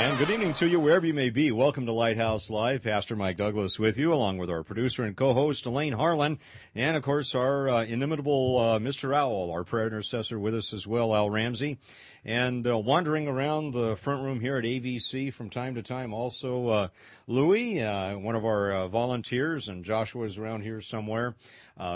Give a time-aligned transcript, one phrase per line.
[0.00, 1.50] And good evening to you wherever you may be.
[1.50, 2.84] Welcome to Lighthouse Live.
[2.84, 6.38] Pastor Mike Douglas with you, along with our producer and co-host Elaine Harlan,
[6.72, 9.12] and of course our uh, inimitable uh, Mr.
[9.12, 11.78] Owl, our prayer intercessor with us as well, Al Ramsey,
[12.24, 16.14] and uh, wandering around the front room here at AVC from time to time.
[16.14, 16.88] Also, uh,
[17.26, 21.34] Louie, uh, one of our uh, volunteers, and Joshua is around here somewhere.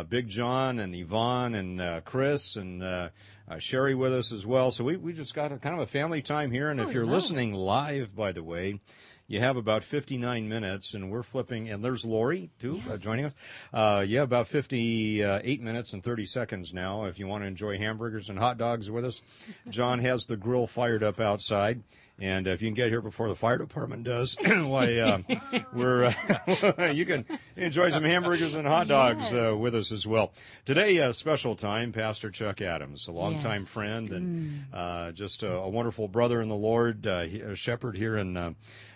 [0.08, 3.11] Big John and Yvonne and Chris and
[3.58, 4.70] Sherry with us as well.
[4.70, 6.70] So we we just got a kind of a family time here.
[6.70, 7.12] And Oh, if you're wow.
[7.12, 8.80] listening live, by the way.
[9.28, 13.33] You have about 59 minutes, and we're flipping, and there's Lori, too, uh, joining us.
[13.72, 17.05] Uh, yeah, about 58 minutes and 30 seconds now.
[17.06, 19.22] If you want to enjoy hamburgers and hot dogs with us,
[19.70, 21.83] John has the grill fired up outside.
[22.23, 25.19] And if you can get here before the fire department does, why, uh,
[25.73, 30.33] we're, uh, you can enjoy some hamburgers and hot dogs uh, with us as well.
[30.64, 33.69] Today, uh, special time, Pastor Chuck Adams, a longtime Yes.
[33.69, 37.97] friend and uh, just a, a wonderful brother in the Lord, uh, he- a shepherd
[37.97, 38.53] here in uh,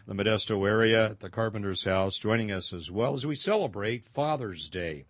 [0.07, 4.69] the Modesto area at the Carpenter's house, joining us as well as we celebrate Father's
[4.69, 5.05] Day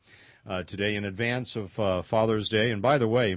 [0.46, 2.70] uh, today in advance of uh, Father's Day.
[2.70, 3.36] And by the way,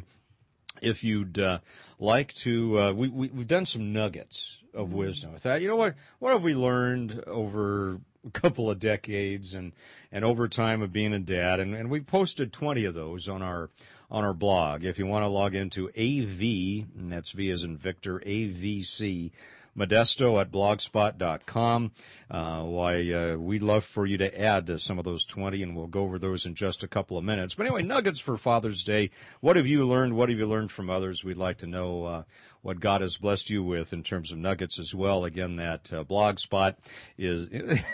[0.82, 1.59] if you'd uh,
[1.99, 5.31] like to, uh, we, we we've done some nuggets of wisdom.
[5.35, 5.95] I thought, you know what?
[6.19, 9.73] What have we learned over a couple of decades and
[10.11, 11.59] and over time of being a dad?
[11.59, 13.69] And and we've posted twenty of those on our
[14.11, 14.83] on our blog.
[14.83, 19.31] If you want to log into AV, and that's V as in Victor, AVC.
[19.77, 21.91] Modesto at blogspot.com.
[22.29, 25.75] Uh, why, uh, we'd love for you to add to some of those 20 and
[25.75, 27.55] we'll go over those in just a couple of minutes.
[27.55, 29.11] But anyway, nuggets for Father's Day.
[29.39, 30.15] What have you learned?
[30.15, 31.23] What have you learned from others?
[31.23, 32.23] We'd like to know, uh,
[32.61, 35.25] what God has blessed you with in terms of nuggets as well.
[35.25, 36.75] Again, that, uh, blogspot
[37.17, 37.47] is,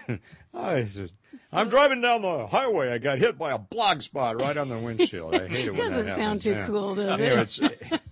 [0.58, 0.86] Oh,
[1.52, 2.90] I'm driving down the highway.
[2.92, 5.36] I got hit by a blog spot right on the windshield.
[5.36, 6.06] I hate it when that happens.
[6.06, 6.44] Doesn't sound happens.
[6.44, 6.66] too Yeah.
[6.68, 7.44] cool, does Anyway, it?
[7.44, 7.60] it's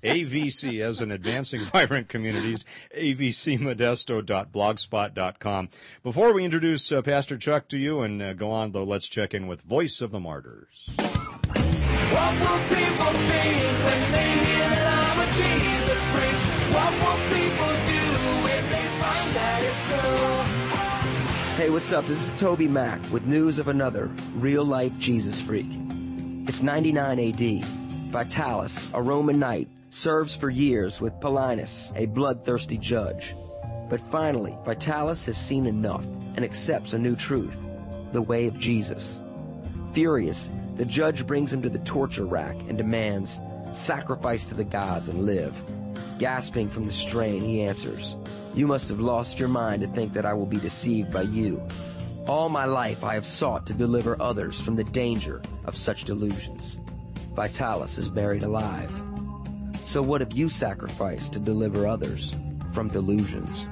[0.03, 2.65] AVC as in Advancing Vibrant Communities,
[2.97, 5.69] avcmodesto.blogspot.com.
[6.03, 9.33] Before we introduce uh, Pastor Chuck to you and uh, go on, though, let's check
[9.33, 10.89] in with Voice of the Martyrs.
[10.97, 15.82] What will people think when they hear that I'm a Jesus
[21.63, 22.05] Hey, what's up?
[22.07, 25.65] This is TobyMac with news of another real life Jesus freak.
[26.45, 27.63] It's 99 AD.
[28.11, 33.33] Vitalis, a Roman knight, serves for years with Paulinus, a bloodthirsty judge.
[33.89, 36.03] But finally, Vitalis has seen enough
[36.35, 37.57] and accepts a new truth
[38.11, 39.21] the way of Jesus.
[39.93, 43.39] Furious, the judge brings him to the torture rack and demands,
[43.71, 45.55] Sacrifice to the gods and live.
[46.19, 48.15] Gasping from the strain, he answers,
[48.53, 51.61] You must have lost your mind to think that I will be deceived by you.
[52.27, 56.77] All my life I have sought to deliver others from the danger of such delusions.
[57.35, 58.91] Vitalis is buried alive.
[59.83, 62.33] So what have you sacrificed to deliver others
[62.73, 63.67] from delusions?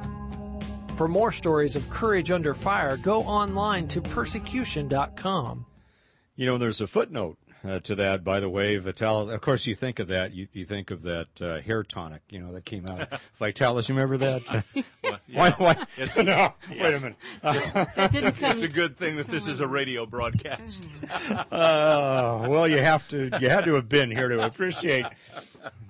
[0.98, 5.66] For more stories of courage under fire, go online to persecution.com.
[6.36, 7.38] You know, there's a footnote
[7.68, 8.78] uh, to that, by the way.
[8.78, 12.22] Vitalis, of course, you think of that, you, you think of that uh, hair tonic,
[12.30, 13.14] you know, that came out.
[13.40, 14.66] Vitalis, you remember that?
[15.34, 15.76] Why, why?
[16.18, 17.16] no, wait a minute.
[17.42, 18.38] That didn't.
[18.42, 20.88] It's a good thing that this is a radio broadcast.
[21.30, 25.06] Uh, well, you have to, you had to have been here to appreciate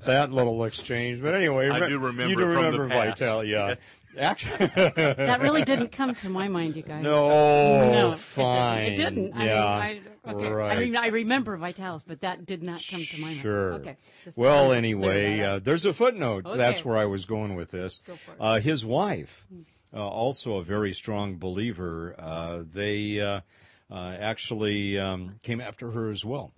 [0.06, 1.22] that little exchange.
[1.22, 3.20] But anyway, I re- do remember you do it from the remember past.
[3.20, 3.76] Vital, yeah.
[4.20, 7.04] Actually, that really didn't come to my mind, you guys.
[7.04, 8.92] no, No, it- fine.
[8.92, 9.36] It didn't.
[9.36, 10.50] Yeah, I mean, I, okay.
[10.52, 10.78] right.
[10.78, 13.38] I, mean, I remember Vitalis, but that did not come to my mind.
[13.40, 13.74] Sure.
[13.74, 13.98] Okay.
[14.26, 16.46] Just Well, wanted to clear anyway, uh, there's a footnote.
[16.46, 16.58] Okay.
[16.58, 18.02] That's where I was going with this.
[18.06, 18.38] Go for it.
[18.40, 19.48] Uh, his wife,
[19.94, 23.42] uh, also a very strong believer, uh, they uh,
[23.90, 26.52] uh, actually um, came after her as well.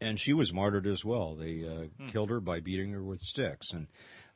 [0.00, 1.34] And she was martyred as well.
[1.36, 2.08] They uh, Hmm.
[2.08, 3.72] killed her by beating her with sticks.
[3.72, 3.86] And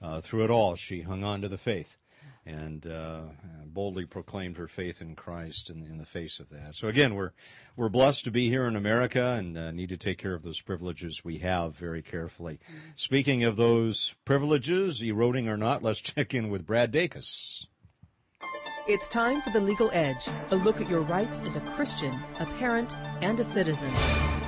[0.00, 1.96] uh, through it all, she hung on to the faith.
[2.48, 3.20] And uh,
[3.66, 6.74] boldly proclaimed her faith in Christ in, in the face of that.
[6.74, 7.32] So again, we're
[7.76, 10.60] we're blessed to be here in America and uh, need to take care of those
[10.60, 12.58] privileges we have very carefully.
[12.96, 17.66] Speaking of those privileges, eroding or not, let's check in with Brad Dacus.
[18.88, 22.46] It's time for The Legal Edge, a look at your rights as a Christian, a
[22.58, 23.92] parent, and a citizen.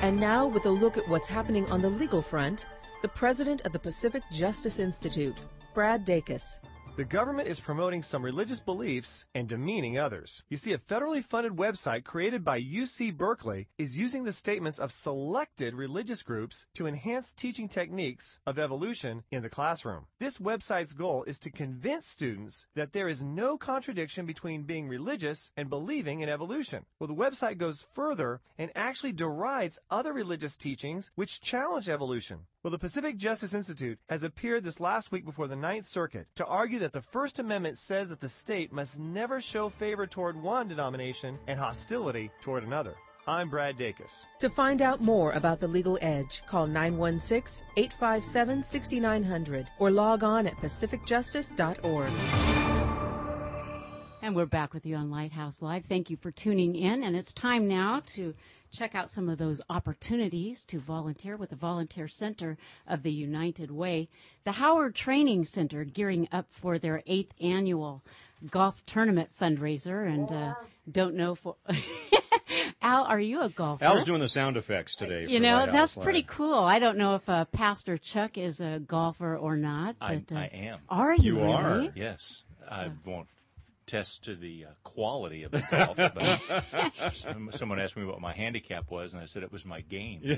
[0.00, 2.66] And now, with a look at what's happening on the legal front,
[3.02, 5.36] the president of the Pacific Justice Institute,
[5.74, 6.60] Brad Dacus.
[7.00, 10.42] The government is promoting some religious beliefs and demeaning others.
[10.50, 14.92] You see, a federally funded website created by UC Berkeley is using the statements of
[14.92, 20.08] selected religious groups to enhance teaching techniques of evolution in the classroom.
[20.18, 25.52] This website's goal is to convince students that there is no contradiction between being religious
[25.56, 26.84] and believing in evolution.
[26.98, 32.40] Well, the website goes further and actually derides other religious teachings which challenge evolution.
[32.62, 36.44] Well, the Pacific Justice Institute has appeared this last week before the Ninth Circuit to
[36.44, 40.68] argue that the First Amendment says that the state must never show favor toward one
[40.68, 42.96] denomination and hostility toward another.
[43.26, 44.26] I'm Brad Dacus.
[44.40, 50.46] To find out more about the legal edge, call 916 857 6900 or log on
[50.46, 52.59] at pacificjustice.org.
[54.22, 55.86] And we're back with you on Lighthouse Live.
[55.86, 57.02] Thank you for tuning in.
[57.02, 58.34] And it's time now to
[58.70, 63.70] check out some of those opportunities to volunteer with the Volunteer Center of the United
[63.70, 64.10] Way.
[64.44, 68.02] The Howard Training Center gearing up for their eighth annual
[68.50, 70.06] golf tournament fundraiser.
[70.06, 70.54] And uh,
[70.90, 71.56] don't know for.
[72.82, 73.84] Al, are you a golfer?
[73.84, 75.26] Al's doing the sound effects today.
[75.28, 76.04] You know, Lighthouse that's Live.
[76.04, 76.58] pretty cool.
[76.58, 79.96] I don't know if uh, Pastor Chuck is a golfer or not.
[79.98, 80.80] I, But, uh, I am.
[80.90, 81.64] Are you, You are.
[81.64, 81.92] really?
[81.94, 82.42] Yes.
[82.70, 83.26] I won't
[83.90, 88.32] test to the uh, quality of the golf, but some, someone asked me what my
[88.32, 90.20] handicap was, and I said it was my game.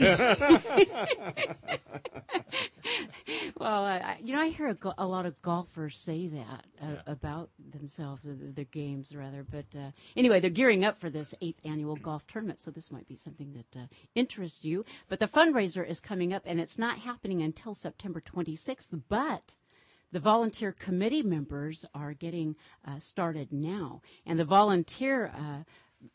[3.56, 6.64] Well, I, I- you know, I hear a, go- a lot of golfers say that
[6.82, 9.44] uh, about themselves, uh, their games rather.
[9.48, 13.06] But uh, anyway, they're gearing up for this eighth annual golf tournament, so this might
[13.06, 14.84] be something that uh, interests you.
[15.08, 19.00] But the fundraiser is coming up, and it's not happening until September 26th.
[19.08, 19.54] But
[20.12, 22.56] the volunteer committee members are getting
[22.86, 25.32] uh, started now, and the volunteer.
[25.36, 25.62] Uh,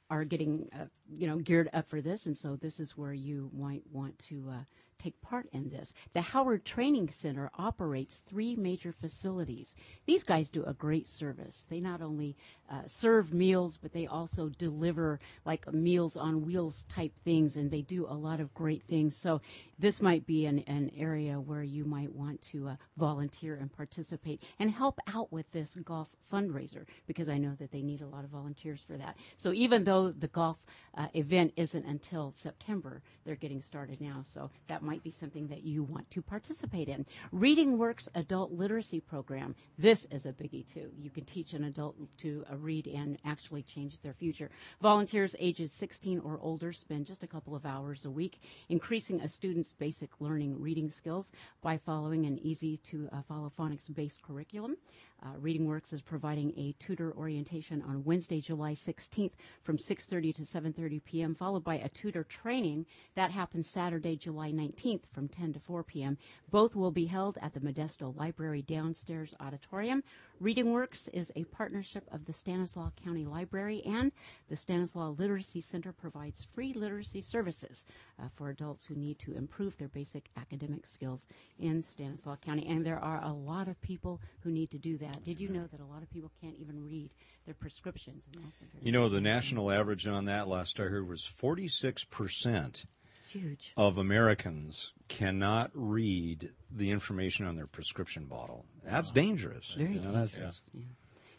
[0.09, 0.83] are getting, uh,
[1.17, 4.43] you know, geared up for this, and so this is where you might want to
[4.51, 4.63] uh,
[4.97, 5.93] take part in this.
[6.13, 9.75] The Howard Training Center operates three major facilities.
[10.05, 11.65] These guys do a great service.
[11.69, 12.35] They not only
[12.69, 17.81] uh, serve meals, but they also deliver like meals on wheels type things, and they
[17.81, 19.15] do a lot of great things.
[19.15, 19.41] So
[19.79, 24.41] this might be an, an area where you might want to uh, volunteer and participate
[24.59, 28.23] and help out with this golf fundraiser because I know that they need a lot
[28.23, 29.15] of volunteers for that.
[29.37, 30.57] So even though the golf
[30.95, 34.21] uh, event isn't until September, they're getting started now.
[34.23, 37.05] So that might be something that you want to participate in.
[37.33, 39.53] Reading Works Adult Literacy Program.
[39.77, 40.89] This is a biggie too.
[40.97, 44.49] You can teach an adult to uh, read and actually change their future.
[44.81, 49.27] Volunteers ages 16 or older spend just a couple of hours a week increasing a
[49.27, 54.77] student's basic learning reading skills by following an easy to uh, follow phonics based curriculum.
[55.23, 59.31] Uh, Reading Works is providing a tutor orientation on Wednesday, July 16th
[59.63, 62.85] from 6:30 to 7:30 p.m., followed by a tutor training
[63.15, 66.17] that happens Saturday, July 19th from 10 to 4 p.m.
[66.51, 70.03] Both will be held at the Modesto Library downstairs auditorium.
[70.39, 74.11] Reading Works is a partnership of the Stanislaus County Library and
[74.49, 77.87] the Stanislaus Literacy Center provides free literacy services
[78.21, 81.25] uh, for adults who need to improve their basic academic skills
[81.57, 82.67] in Stanislaus County.
[82.67, 85.23] And there are a lot of people who need to do that.
[85.23, 87.09] Did you know that a lot of people can't even read
[87.45, 88.23] their prescriptions?
[88.31, 91.21] And that's a very You know, the national average on that last I heard was
[91.21, 92.85] 46%
[93.29, 93.73] huge.
[93.77, 98.65] of Americans cannot read the information on their prescription bottle.
[98.83, 99.73] That's dangerous.
[99.77, 100.61] Very You know, that's- dangerous.
[100.73, 100.81] Yeah.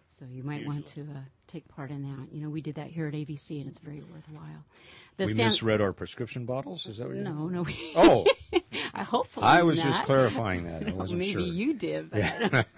[0.06, 2.32] So you might want to uh, take part in that.
[2.32, 4.64] You know, we did that here at AVC, and it's very worthwhile.
[5.16, 6.86] The We Stan- misread our prescription bottles?
[6.86, 7.64] Is that what you No, no.
[7.94, 8.62] Oh, I
[9.04, 9.86] hopefully I was not.
[9.86, 10.86] just clarifying that.
[10.88, 11.40] I wasn't maybe sure.
[11.40, 12.10] you did.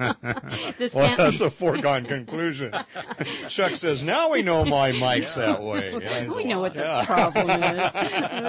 [0.00, 2.72] The Well, that's a foregone conclusion.
[3.48, 5.90] Chuck says, now we know my mic's that way.
[6.00, 7.04] Yeah, we know what the Yeah.
[7.04, 7.80] problem is.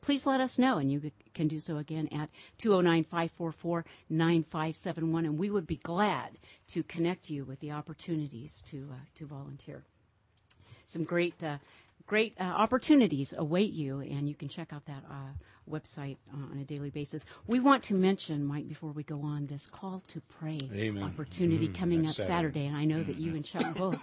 [0.00, 0.78] please let us know.
[0.78, 5.24] And you can do so again at 209 544 9571.
[5.24, 9.84] And we would be glad to connect you with the opportunities to, to volunteer
[10.86, 11.58] some great uh,
[12.06, 15.32] great uh, opportunities await you, and you can check out that uh,
[15.70, 17.24] website uh, on a daily basis.
[17.46, 21.02] We want to mention, Mike, before we go on, this call to pray Amen.
[21.02, 22.26] opportunity coming up Saturday.
[22.26, 22.66] Saturday.
[22.66, 23.98] and I know that you and Chuck both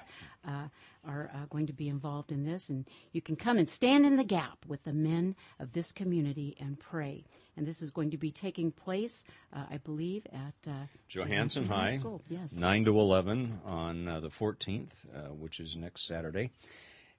[0.47, 0.67] uh,
[1.05, 4.17] are uh, going to be involved in this, and you can come and stand in
[4.17, 7.23] the gap with the men of this community and pray.
[7.55, 11.97] And this is going to be taking place, uh, I believe, at uh, Johansen High,
[11.97, 12.21] School.
[12.29, 12.53] Yes.
[12.53, 16.51] 9 to 11 on uh, the 14th, uh, which is next Saturday.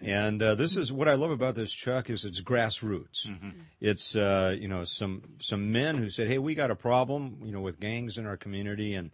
[0.01, 3.27] And uh, this is what I love about this, Chuck, is it's grassroots.
[3.81, 7.53] It's uh, you know some some men who said, "Hey, we got a problem, you
[7.53, 9.11] know, with gangs in our community, and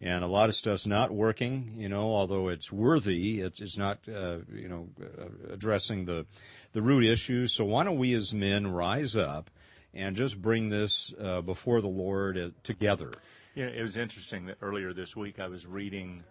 [0.00, 1.72] and a lot of stuff's not working.
[1.74, 6.26] You know, although it's worthy, it's it's not uh, you know uh, addressing the
[6.72, 7.52] the root issues.
[7.52, 9.50] So why don't we as men rise up
[9.92, 13.10] and just bring this uh, before the Lord uh, together?
[13.54, 16.22] You know, it was interesting that earlier this week I was reading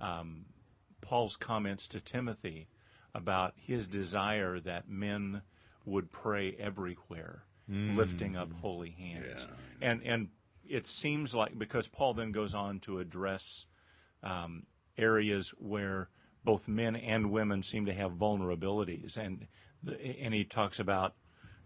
[0.00, 0.44] um,
[1.00, 2.66] Paul's comments to Timothy
[3.14, 5.42] about his desire that men
[5.84, 9.46] would pray everywhere, lifting up holy hands.
[9.80, 10.28] And and
[10.68, 13.66] it seems like because Paul then goes on to address
[14.22, 14.64] um,
[14.96, 16.08] areas where
[16.44, 19.46] both men and women seem to have vulnerabilities, and
[19.82, 21.14] the, and he talks about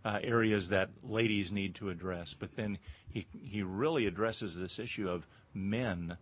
[0.04, 2.34] uh, areas that ladies need to address.
[2.34, 2.78] But then
[3.08, 6.16] he he really addresses this issue of men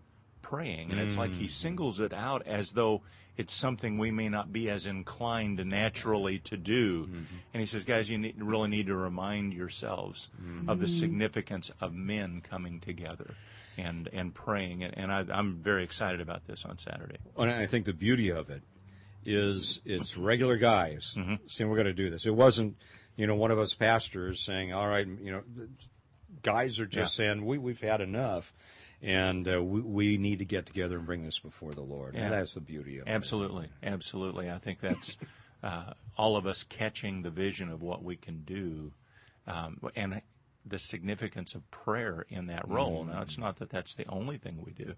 [0.49, 1.51] praying, and it's like he mm.
[1.51, 3.03] singles it out as though
[3.37, 7.05] it's something we may not be as inclined naturally to do.
[7.05, 7.23] Mm-hmm.
[7.53, 10.71] And he says, guys, you need, really need to remind yourselves mm-hmm.
[10.71, 13.35] of the significance of men coming together.
[13.79, 17.19] And, and praying, and, and I, I'm very excited about this on Saturday.
[17.37, 18.63] And I think the beauty of it
[19.27, 21.35] is it's regular guys Mm-hmm.
[21.47, 22.25] saying we're going to do this.
[22.25, 22.77] It wasn't,
[23.17, 25.43] you know, one of us pastors saying, "All right, you know,
[26.43, 28.55] guys are just saying we we've had enough."
[29.03, 32.15] And uh, we, we need to get together and bring this before the Lord.
[32.15, 32.23] Yeah.
[32.25, 33.11] And that's the beauty of it.
[33.11, 34.51] Absolutely, absolutely.
[34.51, 35.17] I think that's
[35.63, 38.93] uh, all of us catching the vision of what we can do,
[39.47, 40.23] um, and
[40.65, 43.05] the significance of prayer in that role.
[43.05, 44.95] Now, it's not that that's the only thing we do,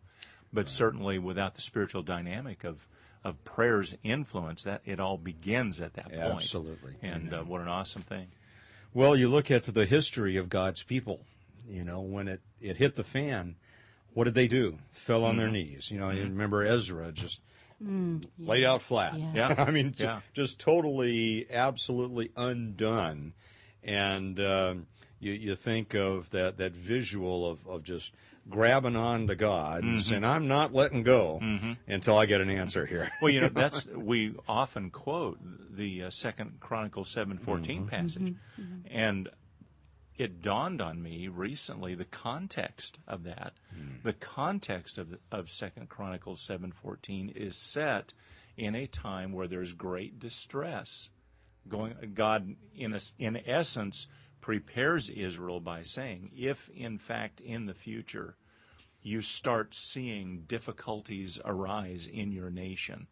[0.52, 2.86] but certainly without the spiritual dynamic of
[3.24, 6.36] of prayer's influence, that it all begins at that point.
[6.36, 6.94] Absolutely.
[7.02, 8.28] and uh, what an awesome thing.
[8.94, 11.20] Well, you look at the history of God's people.
[11.68, 13.56] You know, when it, it hit the fan,
[14.14, 14.78] what did they do?
[14.90, 15.38] Fell on Mm-hmm.
[15.38, 15.90] their knees.
[15.90, 17.40] You know, you remember Ezra just
[18.38, 19.14] laid out flat.
[19.18, 19.32] Yeah.
[19.34, 19.54] Yeah.
[19.66, 20.20] I mean, j- Yeah.
[20.34, 23.34] just totally, absolutely undone.
[23.84, 24.86] And um,
[25.20, 28.12] you, you think of that, that visual of, of just
[28.50, 29.88] grabbing on to God Mm-hmm.
[29.94, 31.40] and saying, I'm not letting go
[31.86, 33.10] until I get an answer here.
[33.22, 35.38] Well, you know, that's we often quote
[35.70, 37.86] the uh, Second Chronicles seven Mm-hmm.
[37.86, 38.34] passage,
[38.90, 39.28] and
[40.18, 43.54] it dawned on me recently the context of that.
[43.74, 43.96] Hmm.
[44.02, 48.12] The context of of Second Chronicles seven fourteen is set
[48.56, 51.08] in a time where there's great distress.
[51.68, 54.08] Going, God, in a, in essence,
[54.40, 58.36] prepares Israel by saying, if in fact in the future
[59.02, 63.06] you start seeing difficulties arise in your nation,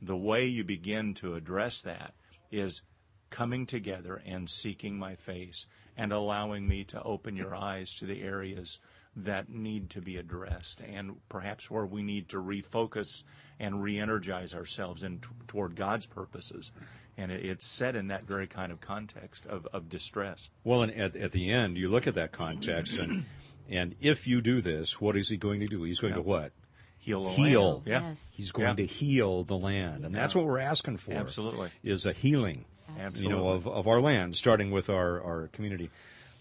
[0.00, 2.14] the way you begin to address that
[2.50, 2.82] is
[3.30, 8.22] coming together and seeking my face and allowing me to open your eyes to the
[8.22, 8.78] areas
[9.14, 13.24] that need to be addressed and perhaps where we need to refocus
[13.60, 16.72] and re-energize ourselves in t- toward God's purposes.
[17.18, 20.48] And it, it's set in that very kind of context of, of distress.
[20.64, 23.24] Well, and at, at the end, you look at that context, and
[23.68, 25.82] and if you do this, what is he going to do?
[25.82, 26.52] He's going to what?
[26.96, 27.72] Heal the Heal.
[27.74, 27.82] land.
[27.84, 28.00] Yeah.
[28.08, 28.28] Yes.
[28.32, 28.74] He's going Yeah.
[28.76, 31.12] to heal the land, and that's what we're asking for.
[31.12, 31.70] Absolutely.
[31.84, 32.64] is a healing.
[32.98, 33.36] Absolutely.
[33.36, 35.90] You know, of, of our land, starting with our, our community.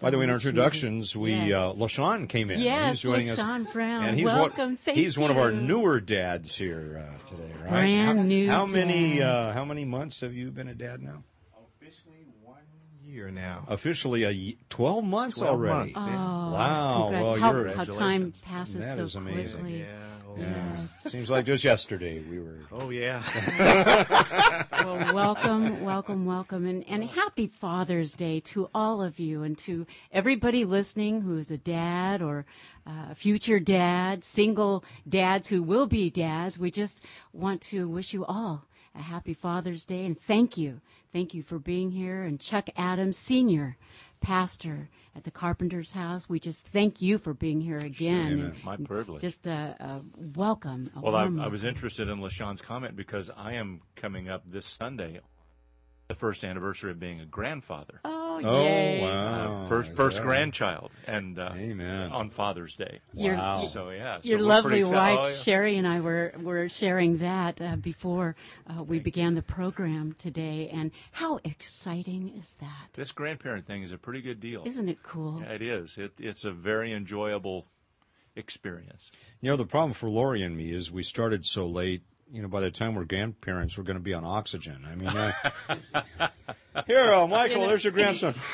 [0.02, 1.54] By the way, in our introductions, we Yes.
[1.54, 2.60] uh, Lashonne came in.
[2.60, 4.04] Yes, he's joining Lashonne us, Brown.
[4.06, 4.58] and he's Welcome.
[4.70, 7.70] One, Thank he's one of our newer dads here uh, today, right?
[7.70, 11.24] Brand how, new How many uh, how many months have you been a dad now?
[11.78, 12.58] Officially one
[13.06, 13.64] year now.
[13.68, 15.94] Officially, a y- twelve months 12 already.
[15.94, 16.08] months, Oh.
[16.52, 19.60] Wow, well, how, you're- how time passes That so is amazing.
[19.62, 19.82] quickly.
[19.82, 19.86] Yeah.
[20.32, 20.78] Oh, Yeah.
[20.80, 21.12] Yes.
[21.12, 22.60] Seems like just yesterday we were.
[22.72, 23.22] Oh yeah.
[24.84, 29.86] Well, welcome, welcome, welcome, and, and happy Father's Day to all of you and to
[30.12, 32.46] everybody listening who is a dad or
[32.88, 36.58] uh, a future dad, single dads who will be dads.
[36.58, 40.82] We just want to wish you all a happy Father's Day and thank you.
[41.14, 42.24] Thank you for being here.
[42.24, 43.78] And Chuck Adams, Senior,
[44.22, 48.32] pastor at the Carpenter's House, we just thank you for being here again.
[48.32, 48.54] Amen.
[48.64, 49.22] My privilege.
[49.22, 50.02] Just a, a
[50.36, 50.90] welcome.
[50.96, 54.66] A Well, I, I was interested in Lashonne's comment because I am coming up this
[54.66, 55.20] Sunday,
[56.08, 58.00] the first anniversary of being a grandfather.
[58.06, 59.02] Oh, Oh yay.
[59.02, 59.64] wow!
[59.64, 62.12] Uh, first first that- grandchild, and uh, Amen.
[62.12, 63.00] on Father's Day.
[63.14, 63.58] Your- Wow.
[63.58, 65.34] So yeah, so Your we're lovely wife oh, yeah.
[65.34, 68.36] Sherry and I were were sharing that uh, before
[68.68, 72.90] uh, we began the program today, and how exciting is that?
[72.94, 74.64] This grandparent thing is a pretty good deal.
[74.66, 75.42] Isn't it cool?
[75.42, 75.98] Yeah, it is.
[75.98, 77.68] It, it's a very enjoyable
[78.36, 79.12] experience.
[79.42, 82.04] You know, the problem for Lori and me is we started so late.
[82.34, 84.86] You know, by the time we're grandparents, we're going to be on oxygen.
[84.90, 86.30] I mean, uh,
[86.88, 88.36] here, oh, Michael, there's your grandson.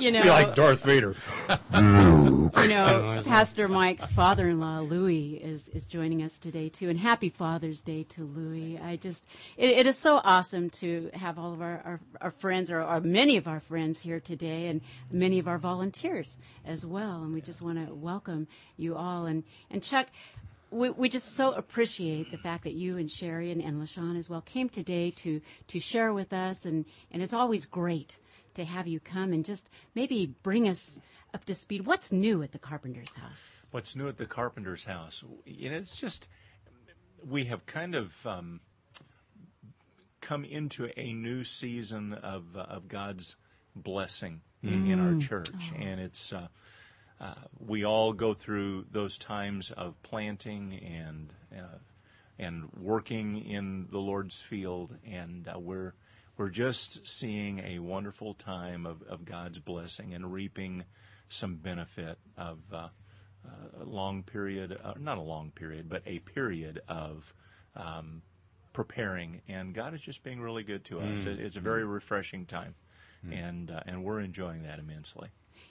[0.00, 1.14] You know, Be like Darth Vader.
[1.74, 7.80] you know, Pastor Mike's father-in-law Louis is is joining us today too, and happy Father's
[7.80, 8.78] Day to Louis.
[8.78, 12.70] I just, it, it is so awesome to have all of our our, our friends,
[12.70, 14.80] or, or many of our friends here today, and
[15.10, 17.22] many of our volunteers as well.
[17.22, 19.26] And we just want to welcome you all.
[19.26, 20.08] And and Chuck,
[20.76, 24.28] we, we just so appreciate the fact that you and Sherry and, and Lashonne as
[24.28, 28.18] well came today to to share with us, and and it's always great
[28.54, 31.00] to have you come and just maybe bring us
[31.34, 31.86] up to speed.
[31.86, 33.62] What's new at the Carpenter's house?
[33.70, 35.24] What's new at the Carpenter's house?
[35.44, 36.28] You know, it's just
[37.28, 38.60] we have kind of um,
[40.20, 43.36] come into a new season of uh, of God's
[43.74, 46.48] blessing in, in our church, and it's uh,
[47.20, 51.78] uh, we all go through those times of planting and uh,
[52.38, 55.94] and working in the Lord's field, and uh, we're
[56.36, 60.84] we're just seeing a wonderful time of, of God's blessing and reaping
[61.30, 62.88] some benefit of uh,
[63.80, 67.32] a long period, uh, not a long period, but a period of
[67.74, 68.22] um,
[68.72, 71.24] preparing, and God is just being really good to us.
[71.24, 72.74] It, it's a very refreshing time,
[73.32, 75.28] and uh, and we're enjoying that immensely.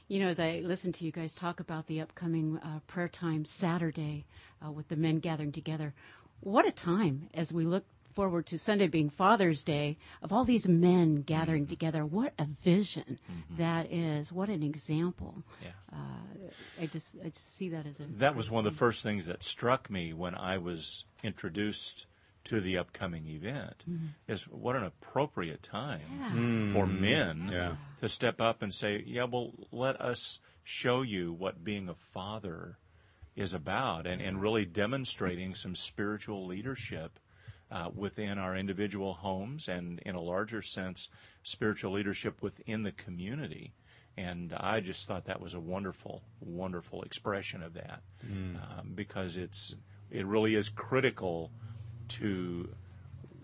[0.07, 3.45] You know, as I listen to you guys talk about the upcoming uh, prayer time
[3.45, 4.25] Saturday
[4.65, 5.93] uh, with the men gathering together,
[6.41, 10.67] what a time as we look forward to Sunday being Father's Day of all these
[10.67, 12.05] men gathering together.
[12.05, 13.19] What a vision
[13.57, 14.31] that is!
[14.31, 15.43] What an example!
[15.61, 15.69] Yeah.
[15.91, 19.03] Uh, I just I just see that as a That was one of the first
[19.03, 22.05] things that struck me when I was introduced
[22.45, 23.83] to the upcoming event
[24.27, 27.75] is what an appropriate time for men Yeah.
[27.99, 32.77] to step up and say, "Yeah, well, let us show you what being a father
[33.35, 37.19] is about," and, and really demonstrating some spiritual leadership
[37.71, 41.09] uh, within our individual homes and, in a larger sense,
[41.43, 43.73] spiritual leadership within the community.
[44.17, 48.03] And I just thought that was a wonderful, wonderful expression of that,
[48.55, 49.75] um, because it's
[50.11, 51.51] it really is critical
[52.09, 52.69] to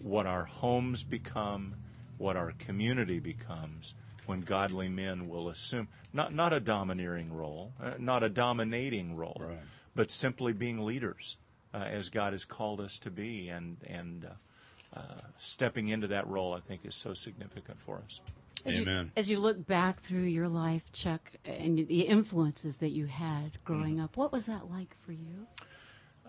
[0.01, 1.75] what our homes become,
[2.17, 3.93] what our community becomes,
[4.25, 9.37] when godly men will assume not not a domineering role, uh, not a dominating role,
[9.39, 9.57] Right.
[9.95, 11.37] but simply being leaders,
[11.73, 16.27] uh, as God has called us to be, and and uh, uh, stepping into that
[16.27, 18.21] role, I think, is so significant for us.
[18.65, 19.11] As you- Amen.
[19.15, 23.97] as you look back through your life, Chuck, and the influences that you had growing
[23.97, 24.03] Mm.
[24.03, 25.47] up, what was that like for you?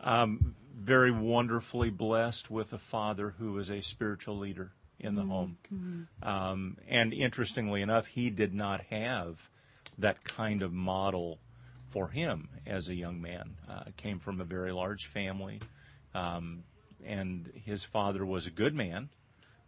[0.02, 5.58] Um, very wonderfully blessed with a father who was a spiritual leader in the home.
[6.22, 9.48] Um, and interestingly enough, he did not have
[9.98, 11.38] that kind of model
[11.88, 13.56] for him as a young man.
[13.68, 15.60] Uh, came from a very large family,
[16.14, 16.64] um,
[17.04, 19.08] and his father was a good man,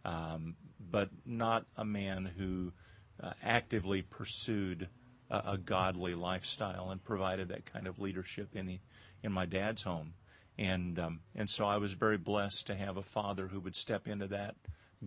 [0.03, 0.55] um,
[0.91, 2.73] but not a man who
[3.21, 4.89] uh, actively pursued
[5.29, 8.79] a, a godly lifestyle and provided that kind of leadership in
[9.23, 10.13] in my dad's home.
[10.57, 14.07] And um, and so I was very blessed to have a father who would step
[14.07, 14.55] into that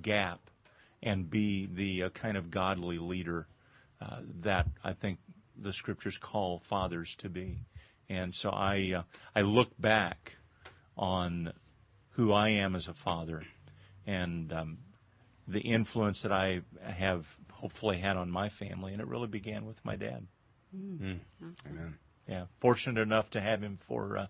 [0.01, 0.51] gap
[1.03, 3.47] and be the uh, kind of godly leader
[4.01, 5.19] uh, that I think
[5.57, 7.61] the scriptures call fathers to be.
[8.09, 9.03] And so I uh,
[9.35, 10.37] I look back
[10.97, 11.53] on
[12.11, 13.45] who I am as a father
[14.07, 14.79] and um,
[15.47, 19.85] the influence that I have hopefully had on my family, and it really began with
[19.85, 20.27] my dad.
[21.67, 21.99] Amen.
[22.29, 24.27] Yeah, fortunate enough to have him for uh,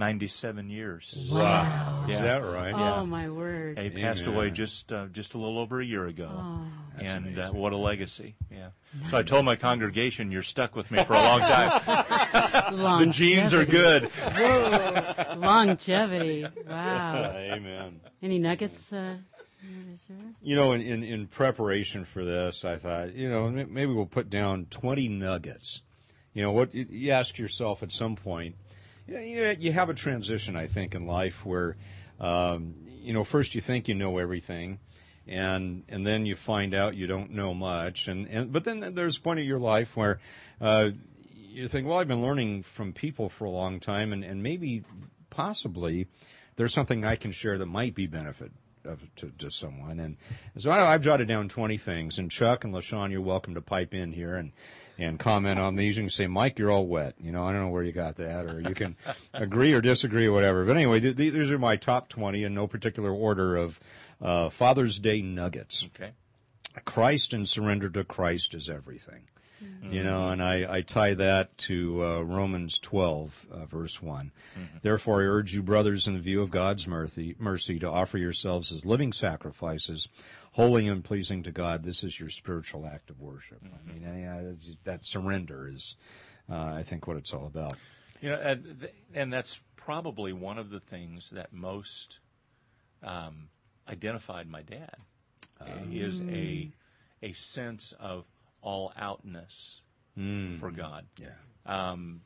[0.00, 1.28] 97 years.
[1.32, 2.04] Wow.
[2.08, 2.22] Is Yeah.
[2.22, 2.74] that right?
[2.74, 3.78] Oh, my word.
[3.78, 4.34] He passed Amen.
[4.34, 6.62] away just uh, just a little over a year ago, Oh.
[6.98, 8.34] That's and uh, what a legacy!
[8.50, 8.70] Yeah.
[9.10, 11.80] So I told my congregation, "You're stuck with me for a long time.
[13.06, 15.36] the genes are good." Whoa.
[15.38, 16.46] Longevity.
[16.68, 17.32] Wow.
[17.36, 18.00] Amen.
[18.22, 18.92] Any nuggets?
[18.92, 19.16] Uh,
[19.62, 20.16] you wanna share?
[20.42, 24.28] You know, in, in, in preparation for this, I thought, you know, maybe we'll put
[24.28, 25.82] down 20 nuggets.
[26.34, 28.56] You know, what you- you ask yourself at some point,
[29.10, 31.76] you know, you have a transition, I think, in life where,
[32.20, 34.78] um, you know, first you think you know everything,
[35.26, 39.16] and and then you find out you don't know much, and, and but then there's
[39.16, 40.20] a point in your life where
[40.60, 40.90] uh,
[41.34, 44.84] you think, well, I've been learning from people for a long time, and, and maybe,
[45.30, 46.06] possibly,
[46.56, 48.52] there's something I can share that might be benefit
[48.90, 50.00] of, to, to someone.
[50.00, 50.16] And
[50.58, 52.18] so I, I've jotted down 20 things.
[52.18, 54.52] And Chuck and Lashonne, you're welcome to pipe in here and,
[54.98, 55.96] and comment on these.
[55.96, 57.14] You can say, Mike, you're all wet.
[57.18, 58.96] You know, I don't know where you got that, or you can
[59.34, 60.64] agree or disagree or whatever.
[60.64, 63.80] But anyway, th- th- these are my top 20 in no particular order of
[64.20, 65.86] uh, Father's Day nuggets.
[65.94, 66.12] Okay.
[66.84, 69.22] Christ and surrender to Christ is everything.
[69.82, 74.32] You know, and I, I tie that to uh, Romans 12, uh, verse one.
[74.82, 78.72] Therefore, I urge you, brothers, in the view of God's mercy, mercy, to offer yourselves
[78.72, 80.08] as living sacrifices,
[80.52, 81.82] holy and pleasing to God.
[81.82, 83.62] This is your spiritual act of worship.
[83.64, 85.96] I mean, I, I, that surrender is,
[86.50, 87.74] uh, I think, what it's all about.
[88.20, 92.20] You know, and, and that's probably one of the things that most
[93.02, 93.48] um,
[93.88, 94.96] identified my dad.
[95.90, 96.70] Is a
[97.22, 98.24] a sense of
[98.62, 99.82] all outness
[100.58, 101.06] for God.
[101.20, 101.28] Yeah.
[101.64, 102.20] Um,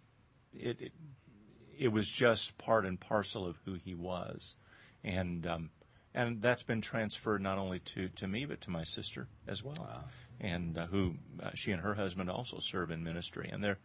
[0.52, 0.92] it, it
[1.78, 4.56] it was just part and parcel of who he was,
[5.02, 5.70] and um,
[6.14, 10.04] and that's been transferred not only to, to me but to my sister as well,
[10.40, 13.78] and uh, who uh, she and her husband also serve in ministry, and there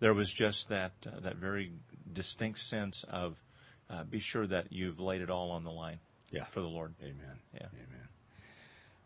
[0.00, 1.72] there was just that uh, that very
[2.12, 3.42] distinct sense of
[3.90, 5.98] uh, be sure that you've laid it all on the line,
[6.32, 6.44] Yeah.
[6.44, 6.94] for the Lord.
[7.00, 7.38] Amen.
[7.54, 7.66] Yeah.
[7.72, 8.08] Amen.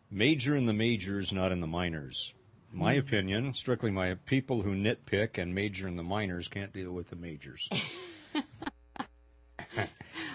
[0.09, 2.33] Major in the majors, not in the minors.
[2.73, 7.09] My opinion, strictly my people who nitpick and major in the minors can't deal with
[7.09, 7.69] the majors.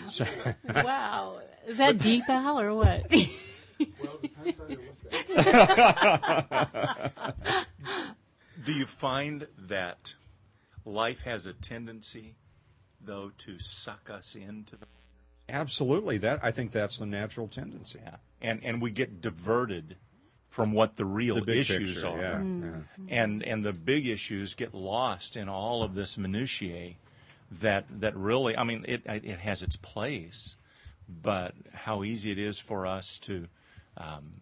[0.06, 0.24] So-
[0.84, 1.40] Wow.
[1.66, 3.08] Is that deep, Al, or what?
[3.10, 3.26] Do
[8.72, 10.14] you find that
[10.84, 12.36] life has a tendency,
[13.00, 14.86] though, to suck us into the
[15.48, 18.00] Absolutely, that I think that's the natural tendency.
[18.02, 19.96] yeah, and and we get diverted
[20.56, 22.82] from what the real The issues picture, are, yeah, Mm.
[23.06, 23.22] yeah.
[23.22, 26.94] and and the big issues get lost in all of this minutiae
[27.60, 30.56] that that really, I mean, it it has its place,
[31.06, 33.48] but how easy it is for us to
[33.98, 34.40] um,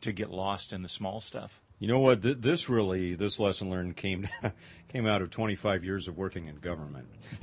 [0.00, 1.60] to get lost in the small stuff.
[1.80, 2.22] You know what?
[2.22, 4.28] Th- this really, this lesson learned came
[4.92, 7.08] came out of 25 years of working in government.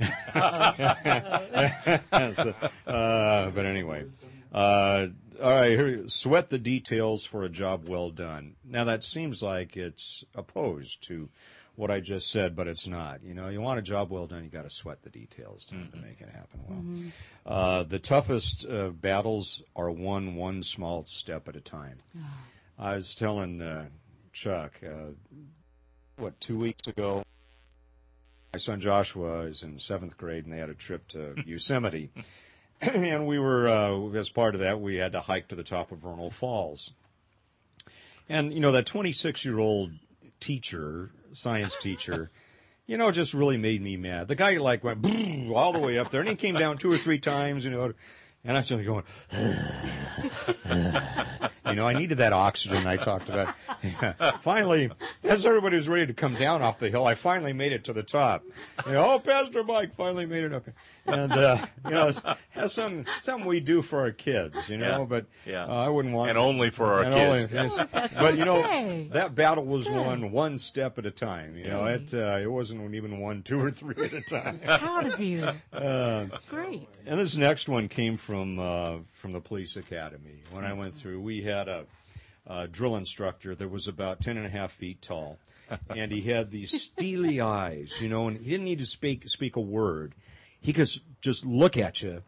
[2.36, 2.54] So,
[2.86, 4.04] uh, but anyway,
[4.52, 5.08] uh,
[5.42, 5.70] all right.
[5.70, 8.56] Here, sweat the details for a job well done.
[8.64, 11.28] Now that seems like it's opposed to
[11.76, 13.22] what I just said, but it's not.
[13.22, 15.74] You know, you want a job well done, you got to sweat the details to,
[15.74, 17.12] to make it happen
[17.44, 17.54] well.
[17.54, 21.98] Uh, the toughest uh, battles are won one small step at a time.
[22.78, 23.86] I was telling uh,
[24.32, 25.12] Chuck, uh,
[26.16, 27.22] what, two weeks ago,
[28.54, 32.10] my son Joshua is in seventh grade and they had a trip to Yosemite.
[32.80, 35.92] and we were, uh, as part of that, we had to hike to the top
[35.92, 36.92] of Vernal Falls.
[38.28, 39.92] And, you know, that 26 year old
[40.40, 42.30] teacher, science teacher,
[42.86, 44.28] you know, just really made me mad.
[44.28, 45.06] The guy like went
[45.54, 47.92] all the way up there and he came down two or three times, you know,
[48.46, 49.02] and I was just going,
[51.66, 53.54] You know, I needed that oxygen I talked about.
[54.42, 54.88] finally,
[55.24, 57.92] as everybody was ready to come down off the hill, I finally made it to
[57.92, 58.44] the top.
[58.86, 60.64] You know, oh, Pastor Mike finally made it up.
[60.64, 60.74] here.
[61.06, 62.22] And, uh, you know, it's,
[62.54, 65.04] that's some, something we do for our kids, you know, Yeah.
[65.08, 65.64] but Yeah.
[65.66, 67.52] uh, I wouldn't want And only for our kids.
[67.52, 69.08] only- That's but you know, okay.
[69.12, 71.56] that battle was won one step at a time.
[71.56, 74.60] You know, it uh, it wasn't even one, two, or three at a time.
[74.64, 75.48] Proud of you.
[75.72, 76.88] Uh, Great.
[77.06, 80.40] and this next one came from uh, from the police academy.
[80.50, 81.86] When I went through, we had a,
[82.46, 85.38] a drill instructor that was about ten and a half feet tall,
[85.88, 89.56] and he had these steely eyes, you know, and he didn't need to speak speak
[89.56, 90.14] a word.
[90.60, 90.88] He could
[91.20, 92.22] just look at you,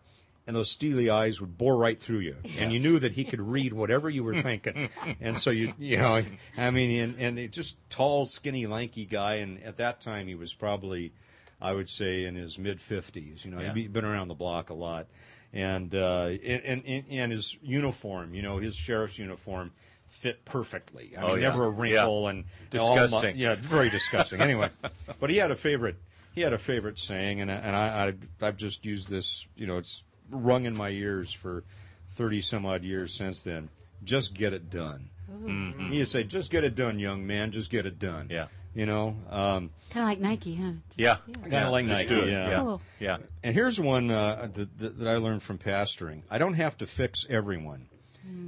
[0.46, 3.40] and those steely eyes would bore right through you, and you knew that he could
[3.40, 4.88] read whatever you were thinking.
[5.20, 6.22] and so you you know,
[6.56, 10.34] I mean, and and it just tall, skinny, lanky guy, and at that time he
[10.34, 11.12] was probably.
[11.60, 13.44] I would say in his mid fifties.
[13.44, 13.74] You know, Yeah.
[13.74, 15.08] he'd been around the block a lot,
[15.52, 19.72] and uh, and, and and his uniform, you know, his sheriff's uniform
[20.06, 21.14] fit perfectly.
[21.16, 21.48] I Oh, mean, yeah.
[21.48, 23.18] never a wrinkle and Disgusting.
[23.30, 24.40] all mu- yeah, very disgusting.
[24.40, 24.70] Anyway,
[25.20, 25.96] but he had a favorite.
[26.34, 28.08] He had a favorite saying, and and I,
[28.40, 29.46] I I've just used this.
[29.56, 31.64] You know, it's rung in my ears for
[32.14, 33.68] thirty some odd years since then.
[34.04, 35.08] Just get it done.
[35.30, 35.90] Mm-hmm.
[35.92, 37.50] He would say, "Just get it done, young man.
[37.50, 38.46] Just get it done." Yeah.
[38.78, 40.70] You know, um, Kind of like Nike, huh?
[40.96, 41.16] Yeah.
[41.42, 42.30] Kinda like Just Nike, do it.
[42.30, 42.48] yeah.
[42.50, 42.60] Yeah.
[42.60, 42.80] Cool.
[43.00, 43.16] Yeah.
[43.42, 46.22] And here's one uh, that, that, that I learned from pastoring.
[46.30, 47.88] I don't have to fix everyone.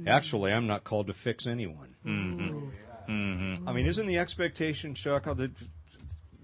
[0.07, 1.95] Actually, I'm not called to fix anyone.
[2.05, 3.67] Mm-hmm.
[3.67, 5.51] I mean, isn't the expectation, Chuck, of the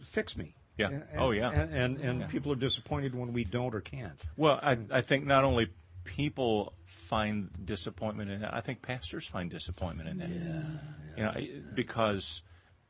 [0.04, 0.54] fix me?
[0.78, 0.90] Yeah.
[0.90, 1.50] And, Oh, yeah.
[1.52, 4.20] And and, and people are disappointed when we don't or can't.
[4.36, 5.70] Well, I, I think not only
[6.04, 10.30] people find disappointment in that, I think pastors find disappointment in that.
[10.30, 10.62] Yeah.
[11.16, 12.42] You know, I- because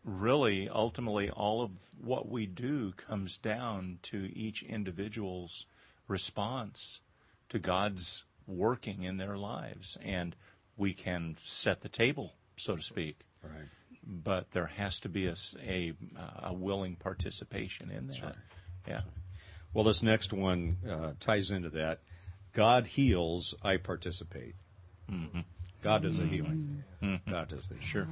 [0.04, 5.66] really, ultimately, all of what we do comes down to each individual's
[6.08, 7.02] response
[7.50, 9.98] to God's working in their lives.
[10.04, 10.36] And
[10.78, 13.20] we can set the table, so to speak.
[13.44, 13.68] Right.
[14.04, 15.94] But there has to be a, a,
[16.44, 18.36] a willing participation in that.
[18.88, 19.02] Yeah.
[19.74, 22.00] Well, this next one uh, ties into that.
[22.54, 24.56] God heals, I participate.
[25.84, 26.84] God does the healing.
[27.30, 27.86] God does the healing.
[27.86, 28.08] Sure.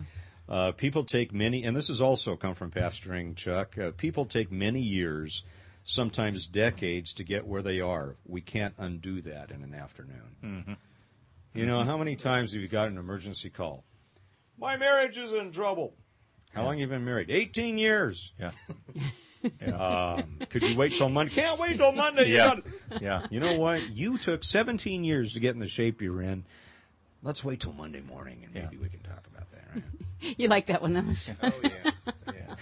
[0.47, 3.77] Uh, people take many, and this has also come from pastoring, Chuck.
[3.77, 5.43] Uh, people take many years,
[5.85, 8.15] sometimes decades, to get where they are.
[8.27, 10.77] We can't undo that in an afternoon.
[11.53, 13.83] You know, how many times have you got an emergency call?
[14.59, 15.93] My marriage is in trouble.
[16.53, 17.29] How long have you been married?
[17.31, 18.33] 18 years.
[18.39, 18.51] Yeah.
[19.61, 21.31] Um, could you wait till Monday?
[21.35, 22.29] Can't wait till Monday.
[22.29, 22.55] You Yeah.
[22.89, 23.27] got- Yeah.
[23.29, 23.91] you know what?
[23.91, 26.45] You took 17 years to get in the shape you're in.
[27.25, 28.81] Let's wait till Monday morning and maybe Yeah.
[28.83, 29.83] we can talk about that, right?
[30.37, 31.33] You like that one, huh?
[31.43, 31.91] Oh yeah,
[32.33, 32.55] yeah.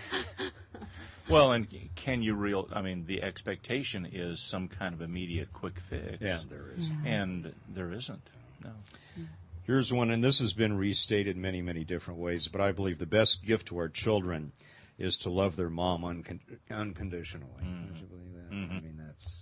[1.30, 2.68] Well, and can you real?
[2.74, 6.18] I mean, the expectation is some kind of immediate quick fix.
[6.22, 6.90] yeah, there is.
[7.06, 8.30] And there isn't.
[8.64, 8.70] No.
[8.70, 9.24] Mm-hmm.
[9.64, 13.06] Here's one, and this has been restated many, many different ways, but I believe the
[13.06, 14.52] best gift to our children
[14.98, 17.64] is to love their mom uncon- unconditionally.
[17.64, 17.88] Mm-hmm.
[17.94, 18.52] Would you believe that?
[18.52, 18.86] I mm-hmm.
[18.86, 19.38] mean, that's.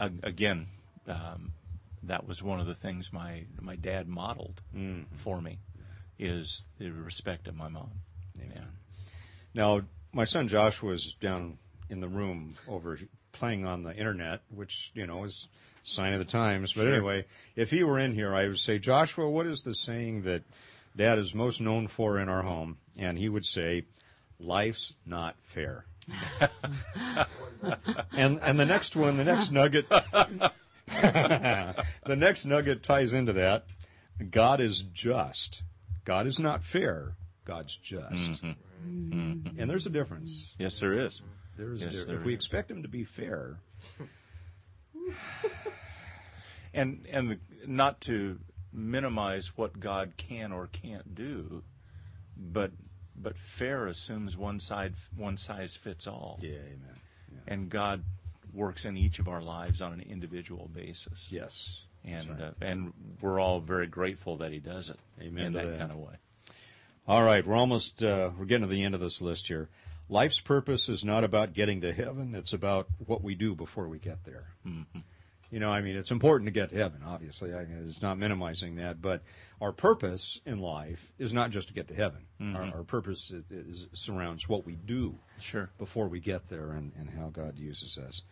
[0.00, 0.68] A- Again,
[1.06, 1.52] um,
[2.04, 5.02] that was one of the things my my dad modeled mm-hmm.
[5.16, 5.58] for me,
[6.18, 7.90] is the respect of my mom.
[8.38, 8.64] Yeah.
[9.54, 9.82] Now,
[10.12, 11.58] my son Joshua was down
[11.90, 12.98] in the room over
[13.32, 15.48] playing on the internet, which, you know, is
[15.82, 16.72] sign of the times.
[16.72, 17.24] But anyway,
[17.56, 20.42] if he were in here, I would say, Joshua, what is the saying that
[20.96, 22.78] dad is most known for in our home?
[22.96, 23.84] And he would say,
[24.38, 25.86] life's not fair.
[28.12, 29.86] and and the next one, the next nugget,
[32.06, 33.64] the next nugget ties into that.
[34.30, 35.62] God is just.
[36.04, 37.14] God is not fair.
[37.44, 38.42] God's just.
[38.44, 39.12] Mm-hmm.
[39.14, 39.60] Mm-hmm.
[39.60, 40.54] And there's a difference.
[40.58, 41.22] Yes, there is.
[41.56, 42.06] There is a Yes, difference.
[42.06, 42.36] there If we is.
[42.36, 43.56] expect him to be fair,
[46.74, 48.38] and and the, not to
[48.72, 51.62] minimize what God can or can't do,
[52.36, 52.70] but
[53.16, 56.38] but fair assumes one side one size fits all.
[56.42, 56.94] yeah, amen.
[57.46, 58.04] And God
[58.52, 61.30] works in each of our lives on an individual basis.
[61.30, 61.80] Yes.
[62.04, 62.40] And right.
[62.40, 65.78] uh, and we're all very grateful that He does it Amen in that, that.
[65.78, 66.14] kind of way.
[67.06, 69.68] All right, we're almost uh, we're getting to the end of this list here.
[70.08, 73.98] Life's purpose is not about getting to heaven; it's about what we do before we
[73.98, 74.46] get there.
[75.50, 77.00] You know, I mean, it's important to get to heaven.
[77.06, 79.22] Obviously, I mean, it's not minimizing that, but
[79.62, 82.20] our purpose in life is not just to get to heaven.
[82.54, 85.70] Our, our purpose is, is, surrounds what we do Sure.
[85.78, 88.22] before we get there and, and how God uses us.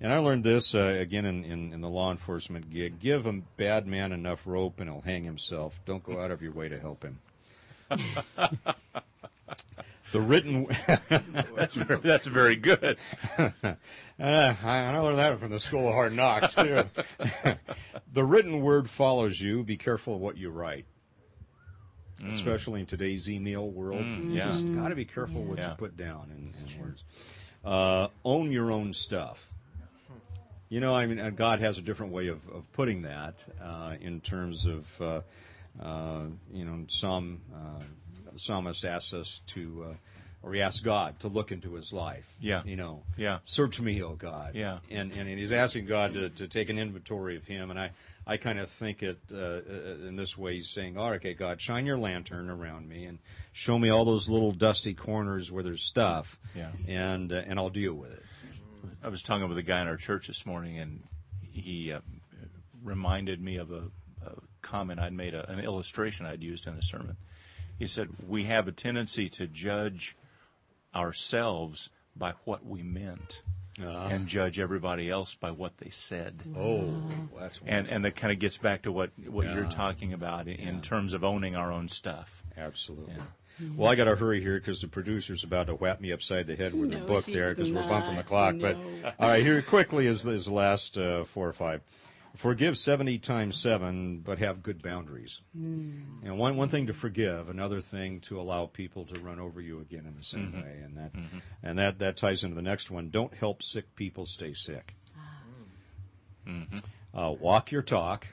[0.00, 2.98] And I learned this uh, again in, in, in the law enforcement gig.
[2.98, 5.78] Give a bad man enough rope and he'll hang himself.
[5.84, 7.20] Don't go out of your way to help him.
[10.14, 10.68] the written.
[11.56, 12.96] That's very, that's very good.
[14.16, 14.56] And I,
[14.94, 16.84] I learned that from the School of Hard Knocks too.
[18.12, 19.64] the written word follows you.
[19.64, 20.86] Be careful of what you write.
[22.28, 24.02] especially in today's email world.
[24.02, 24.46] Mm, you yeah.
[24.46, 25.70] just got to be careful what Yeah.
[25.70, 27.02] you put down in, in words.
[27.64, 29.50] Uh, own your own stuff.
[30.68, 33.96] You know, I mean, uh, God has a different way of, of putting that uh,
[34.00, 35.20] in terms of, uh,
[35.82, 37.40] uh, you know, some
[38.34, 39.94] uh, psalmist asks us to, uh,
[40.42, 42.26] or he asks God to look into his life.
[42.40, 42.62] Yeah.
[42.64, 43.38] You know, Yeah.
[43.44, 44.54] search me, O God.
[44.54, 44.78] Yeah.
[44.90, 47.70] And, and, and he's asking God to, to take an inventory of him.
[47.70, 47.90] And I,
[48.26, 50.54] I kind of think it uh, uh, in this way.
[50.56, 53.18] He's saying, all right, okay, God, shine your lantern around me and
[53.52, 56.38] show me all those little dusty corners where there's stuff.
[56.54, 56.70] Yeah.
[56.88, 58.22] And, uh, and I'll deal with it.
[59.02, 61.02] I was talking with a guy in our church this morning, and
[61.42, 62.00] he uh,
[62.82, 63.82] reminded me of a,
[64.24, 67.16] a comment I'd made, a, an illustration I'd used in a sermon.
[67.78, 70.16] He said, We have a tendency to judge
[70.94, 73.42] ourselves by what we meant
[73.82, 76.44] Uh, and judge everybody else by what they said.
[76.56, 76.94] oh,
[77.38, 79.54] that's And, and that kind of gets back to what, what Yeah.
[79.54, 82.44] you're talking about in, in terms of owning our own stuff.
[82.56, 83.14] Absolutely.
[83.76, 86.56] Well, I got to hurry here because the producer's about to whap me upside the
[86.56, 88.26] head with No, the book there because we're bumping the not.
[88.26, 88.56] clock.
[88.60, 89.12] But No.
[89.20, 91.80] all right, here quickly is, is the last uh, four or five.
[92.36, 95.40] Forgive seventy times seven, but have good boundaries.
[95.56, 96.00] Hmm.
[96.22, 99.60] You know, one one thing to forgive, another thing to allow people to run over
[99.60, 101.12] you again in the same way, and that
[101.62, 103.10] and that that ties into the next one.
[103.10, 104.94] Don't help sick people stay sick.
[107.14, 108.26] Uh, walk your talk.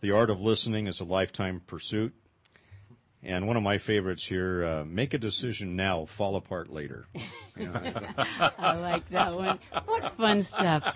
[0.00, 2.14] The art of listening is a lifetime pursuit.
[3.22, 7.06] And one of my favorites here: uh, make a decision now, fall apart later.
[7.58, 7.80] You know,
[8.58, 9.58] I like that one.
[9.86, 10.94] What fun stuff.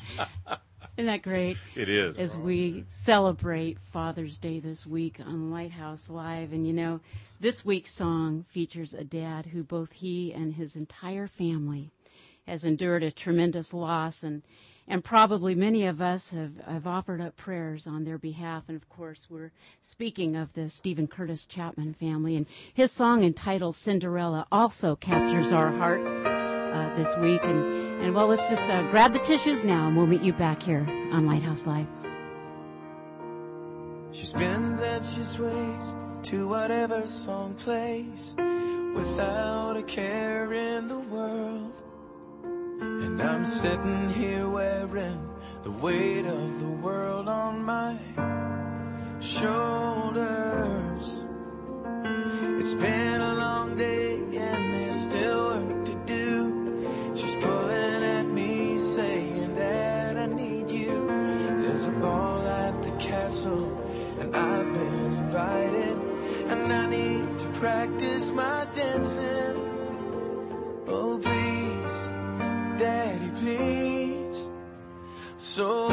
[0.96, 1.56] Isn't that great?
[1.76, 2.18] It is.
[2.18, 6.52] As we celebrate Father's Day this week on Lighthouse Live.
[6.52, 7.00] And you know,
[7.38, 11.90] this week's song features a dad who both he and his entire family
[12.46, 14.42] has endured a tremendous loss and
[14.88, 18.64] and probably many of us have, have offered up prayers on their behalf.
[18.66, 22.34] And of course, we're speaking of the Steven Curtis Chapman family.
[22.34, 26.24] And his song entitled Cinderella also captures our hearts
[26.70, 27.40] uh, this week.
[27.44, 30.62] And, and well, let's just uh, grab the tissues now and we'll meet you back
[30.62, 31.86] here on Lighthouse Live.
[34.12, 38.34] She spins and she sways to whatever song plays
[38.94, 41.72] without a care in the world.
[42.42, 45.28] And I'm sitting here wearing
[45.62, 47.96] the weight of the world on my
[49.20, 51.06] shoulders.
[52.58, 53.99] It's been a long day
[67.60, 69.56] practice my dancing.
[70.88, 72.00] Oh, please,
[72.80, 74.46] Daddy, please.
[75.38, 75.89] So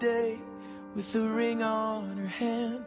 [0.00, 0.38] today
[0.94, 2.84] with a ring on her hand,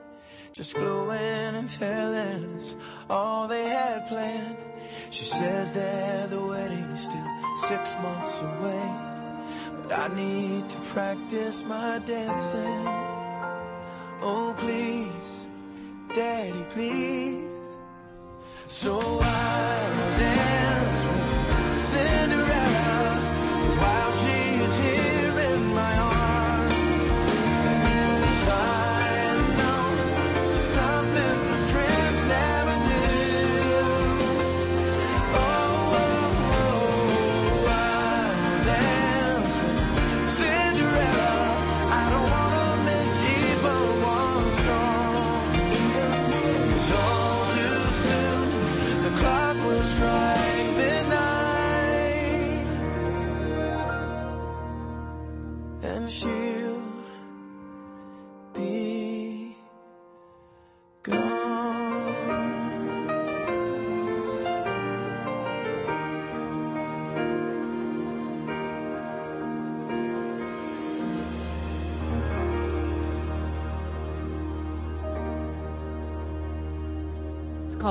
[0.51, 2.75] just glowing and telling us
[3.07, 4.57] all they had planned.
[5.11, 7.27] She says that the wedding's still
[7.67, 8.91] six months away,
[9.81, 12.87] but I need to practice my dancing.
[14.21, 15.47] Oh, please,
[16.15, 17.67] Daddy, please.
[18.69, 23.15] So I will dance with Cinderella
[23.81, 25.12] while she is here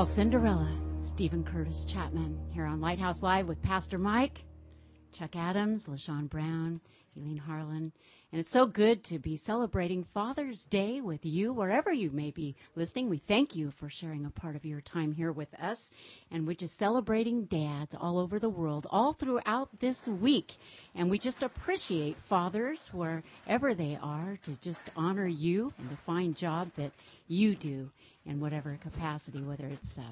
[0.03, 0.69] Called Cinderella.
[0.99, 4.43] Steven Curtis Chapman here on Lighthouse Live with Pastor Mike,
[5.13, 6.81] Chuck Adams, Lashonne Brown,
[7.17, 7.91] Eileen Harlan.
[8.31, 12.55] And it's so good to be celebrating Father's Day with you, wherever you may be
[12.75, 13.07] listening.
[13.07, 15.91] We thank you for sharing a part of your time here with us.
[16.31, 20.55] And we're just celebrating dads all over the world, all throughout this week.
[20.95, 26.33] And we just appreciate fathers wherever they are to just honor you and the fine
[26.33, 26.93] job that
[27.27, 27.91] you do
[28.25, 30.03] in whatever capacity, whether it's uh,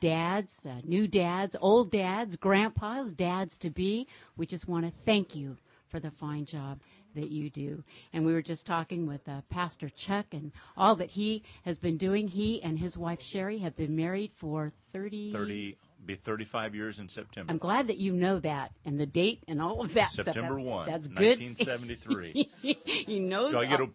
[0.00, 4.08] dads, uh, new dads, old dads, grandpas, dads to be.
[4.36, 5.56] We just want to thank you
[5.88, 6.80] for the fine job
[7.14, 7.84] that you do.
[8.12, 11.96] And we were just talking with uh, Pastor Chuck and all that he has been
[11.96, 12.28] doing.
[12.28, 15.32] He and his wife Sherry have been married for 30.
[15.32, 17.50] 30, be 35 years in September.
[17.50, 20.66] I'm glad that you know that and the date and all of that September stuff.
[20.66, 21.40] 1, That's, that's good.
[21.40, 22.50] 1973.
[23.06, 23.52] he knows.
[23.52, 23.88] Do I get a,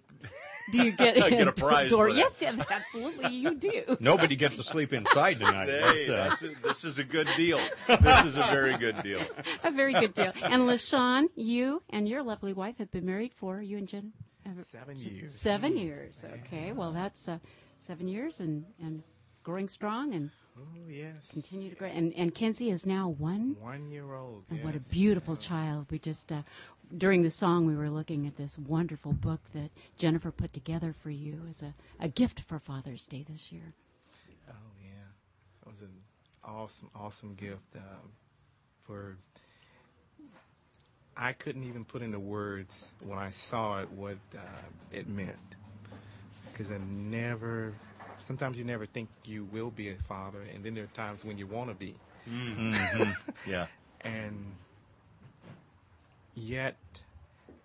[0.71, 2.19] do you get, get a prize Door, for that.
[2.39, 3.97] yes, absolutely, you do.
[3.99, 5.67] Nobody gets to sleep inside tonight.
[5.69, 7.59] Hey, That's, uh, that's a- this is a good deal.
[7.87, 9.21] This is a very good deal.
[9.63, 10.31] A very good deal.
[10.43, 14.13] And Lashonne, you and your lovely wife have been married for you and Jen
[14.59, 15.33] Seven years.
[15.39, 16.23] seven years.
[16.45, 17.39] Okay, well that's uh,
[17.77, 19.01] seven years and and
[19.41, 21.13] growing strong and Oh, yes.
[21.31, 21.87] continue to grow.
[21.87, 23.55] And and Kenzie is now one.
[23.59, 24.43] One year old.
[24.49, 24.87] And what a yes.
[24.87, 25.87] beautiful child.
[25.89, 26.43] We just, uh,
[26.95, 31.09] during the song, we were looking at this wonderful book that Jennifer put together for
[31.09, 33.73] you as a, a gift for Father's Day this year.
[34.49, 35.93] Oh yeah, it was an
[36.43, 37.75] awesome, awesome gift.
[37.75, 38.11] Um,
[38.79, 39.17] for
[41.15, 44.39] I couldn't even put into words when I saw it what uh,
[44.91, 45.37] it meant
[46.51, 47.73] because I never.
[48.19, 51.37] Sometimes you never think you will be a father, and then there are times when
[51.37, 51.95] you want to be,
[53.45, 53.67] Yeah.
[54.01, 54.55] and
[56.35, 56.77] yet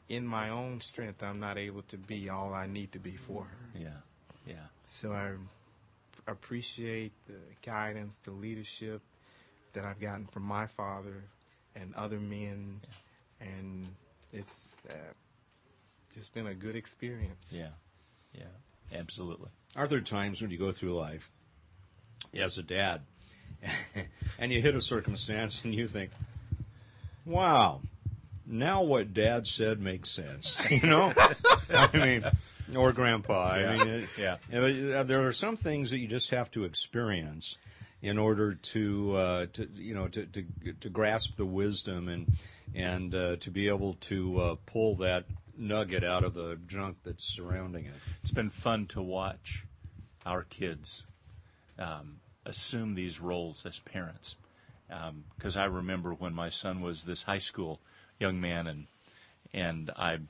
[0.09, 3.45] in my own strength, I'm not able to be all I need to be for
[3.45, 3.79] her.
[3.79, 3.89] Yeah.
[4.47, 4.55] Yeah.
[4.87, 5.33] So I
[6.27, 9.03] appreciate the guidance, the leadership
[9.75, 11.25] that I've gotten from my father
[11.77, 12.81] and other men,
[13.41, 13.89] and
[14.33, 14.95] it's uh,
[16.15, 17.53] just been a good experience.
[17.53, 17.69] Yeah.
[18.33, 18.45] Yeah.
[18.95, 19.51] Absolutely.
[19.77, 21.31] Are there times when you go through life
[22.35, 23.03] as a dad
[24.39, 26.11] and you hit a circumstance and you think,
[27.25, 27.81] wow,
[28.47, 30.57] now what dad said makes sense?
[30.71, 31.13] You know?
[31.71, 32.25] I mean,
[32.77, 33.51] or grandpa.
[33.53, 34.37] I mean, it, Yeah.
[34.51, 37.57] know, there are some things that you just have to experience
[38.01, 40.45] in order to, uh, to you know, to, to,
[40.81, 42.33] to grasp the wisdom and,
[42.75, 45.25] and uh, to be able to uh, pull that
[45.59, 47.95] nugget out of the junk that's surrounding it.
[48.23, 49.67] It's been fun to watch
[50.25, 51.05] our kids
[51.79, 54.37] um, assume these roles as parents.
[55.37, 57.81] Because I remember when my son was this high school
[58.19, 58.87] young man, and
[59.53, 60.21] and I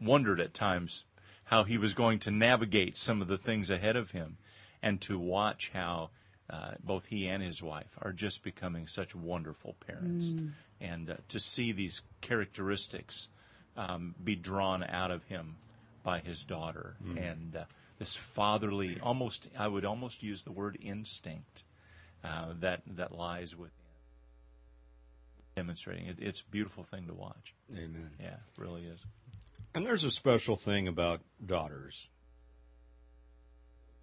[0.00, 1.04] wondered at times
[1.44, 4.36] how he was going to navigate some of the things ahead of him,
[4.82, 6.10] and to watch how
[6.48, 10.32] uh, both he and his wife are just becoming such wonderful parents,
[10.80, 13.28] and uh, to see these characteristics
[13.76, 15.56] um, be drawn out of him
[16.02, 17.64] by his daughter, and uh,
[17.98, 21.64] this fatherly, almost I would almost use the word instinct
[22.24, 23.72] uh, that that lies with
[25.56, 26.16] demonstrating it.
[26.20, 27.54] It's a beautiful thing to watch.
[27.72, 28.10] Amen.
[28.20, 29.04] Yeah, it really is.
[29.74, 32.06] And there's a special thing about daughters.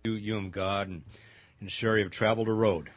[0.04, 1.04] You, you and God and,
[1.60, 2.90] and Sherry have traveled a road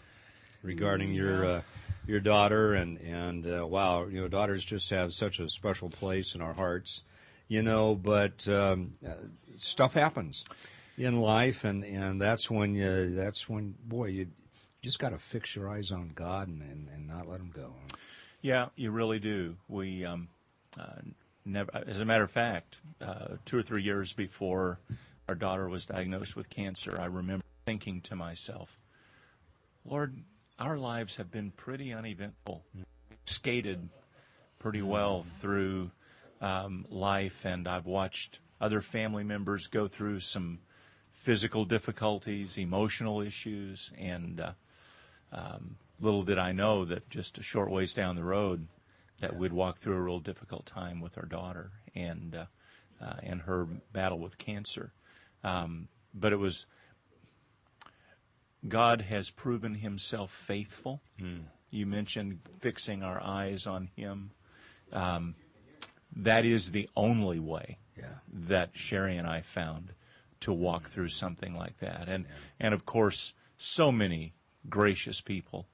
[0.63, 1.63] regarding your uh,
[2.07, 6.35] your daughter, and and uh, wow, you know, daughters just have such a special place
[6.35, 7.03] in our hearts.
[7.49, 9.13] you know, but um, uh,
[9.57, 10.45] stuff happens
[10.99, 14.29] in life, and, and that's when you, that's when, boy, you
[14.83, 17.73] just got to fix your eyes on God and, and, and not let them go.
[18.41, 19.57] Yeah, you really do.
[19.69, 20.29] We um,
[20.79, 21.01] uh,
[21.45, 24.79] never, as a matter of fact, uh, two or three years before
[25.29, 28.79] our daughter was diagnosed with cancer, I remember thinking to myself,
[29.85, 30.17] Lord,
[30.59, 32.65] our lives have been pretty uneventful.
[33.25, 33.89] Skated
[34.59, 35.91] pretty well through
[36.41, 40.61] um, life, and I've watched other family members go through some
[41.13, 44.53] physical difficulties, emotional issues, and uh,
[45.33, 48.67] um, little did I know that just a short ways down the road
[49.21, 52.45] that we'd walk through a real difficult time with our daughter and uh,
[53.03, 54.93] uh, and her battle with cancer.
[55.45, 56.67] Um, but it was
[58.69, 61.03] God has proven Himself faithful.
[61.71, 64.31] You mentioned fixing our eyes on Him.
[64.93, 65.35] Um,
[66.15, 68.15] that is the only way Yeah.
[68.33, 69.93] that Sherry and I found
[70.41, 72.09] to walk through something like that.
[72.09, 72.27] And
[72.61, 74.35] and of course, so many
[74.69, 75.67] gracious people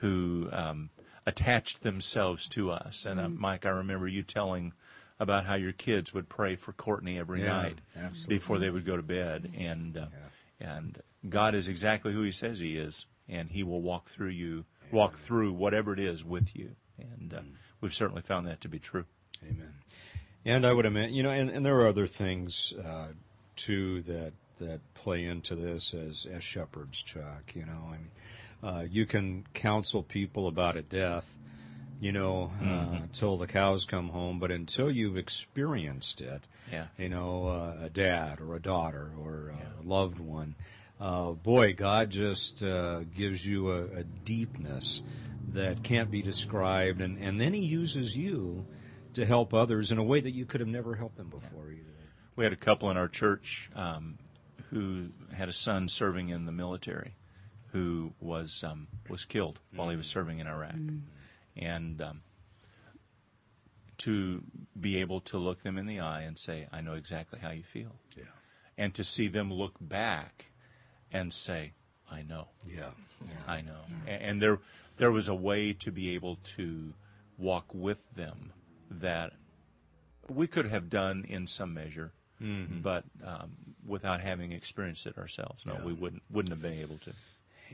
[0.00, 0.90] who um,
[1.24, 3.06] attached themselves to us.
[3.06, 4.72] And uh, Mike, I remember you telling
[5.18, 8.36] about how your kids would pray for Courtney every Yeah, night absolutely.
[8.36, 9.50] before they would go to bed.
[9.56, 10.06] And uh,
[10.60, 14.64] and God is exactly who He says He is, and He will walk through you,
[14.92, 16.70] walk through whatever it is with you.
[16.98, 17.40] And uh,
[17.80, 19.04] we've certainly found that to be true.
[19.44, 19.74] Amen.
[20.44, 23.08] And I would imagine, you know, and, and there are other things uh,
[23.56, 27.52] too that that play into this as as shepherds, Chuck.
[27.54, 28.10] You know, I mean,
[28.62, 31.28] uh, you can counsel people about a death,
[32.00, 36.86] you know, uh, until the cows come home, but until you've experienced it, Yeah.
[36.96, 39.52] you know, uh, a dad or a daughter or
[39.82, 40.54] a loved one,
[41.00, 45.02] uh, boy, God just uh, gives you a, a deepness
[45.52, 48.66] that can't be described, and, and then He uses you
[49.14, 51.82] to help others in a way that you could have never helped them before either.
[52.34, 54.18] We had a couple in our church um,
[54.70, 57.14] who had a son serving in the military,
[57.72, 60.74] who was um, was killed while he was serving in Iraq,
[61.56, 62.22] and um,
[63.98, 64.42] to
[64.78, 67.62] be able to look them in the eye and say, "I know exactly how you
[67.62, 68.24] feel," Yeah.
[68.76, 70.46] and to see them look back
[71.12, 71.72] and say,
[72.10, 72.90] "I know." Yeah.
[73.46, 73.80] I know.
[74.06, 74.58] A- And there,
[74.98, 76.94] there was a way to be able to
[77.38, 78.52] walk with them
[78.90, 79.32] that
[80.28, 82.12] we could have done in some measure,
[82.82, 87.12] but um, without having experienced it ourselves, no, we wouldn't wouldn't have been able to.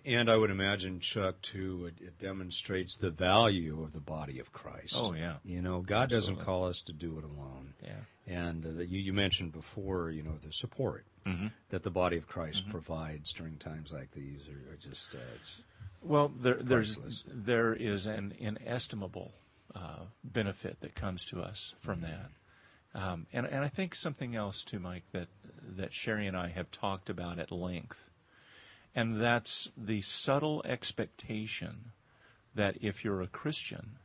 [0.04, 4.52] And I would imagine, Chuck, too, it, it demonstrates the value of the body of
[4.52, 4.96] Christ.
[4.98, 5.34] Oh, yeah.
[5.44, 7.74] You know, God doesn't call us to do it alone.
[7.82, 7.92] Yeah.
[8.26, 11.46] And uh, you, you mentioned before, you know, the support Mm-hmm.
[11.70, 15.62] that the body of Christ provides during times like these are, are just, uh, it's,
[16.02, 17.22] Well, there, there's Priceless.
[17.28, 19.30] there is an inestimable
[19.72, 22.30] uh, benefit that comes to us from that,
[23.00, 25.28] um, and and I think something else too, Mike, that
[25.76, 28.10] that Sherry and I have talked about at length,
[28.94, 31.92] and that's the subtle expectation
[32.54, 33.98] that if you're a Christian,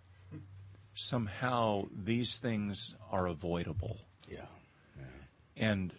[0.94, 4.00] somehow these things are avoidable.
[4.98, 5.04] yeah.
[5.56, 5.94] And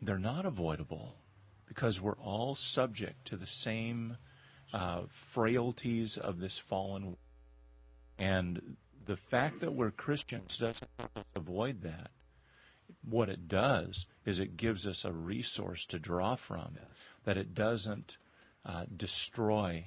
[0.00, 1.16] they're not avoidable
[1.66, 4.16] because we're all subject to the same
[4.72, 7.18] uh, frailties of this fallen world.
[8.18, 12.10] And the fact that we're Christians doesn't help us avoid that.
[13.02, 16.76] What it does is it gives us a resource to draw from,
[17.24, 18.16] that it doesn't
[18.64, 19.84] uh, destroy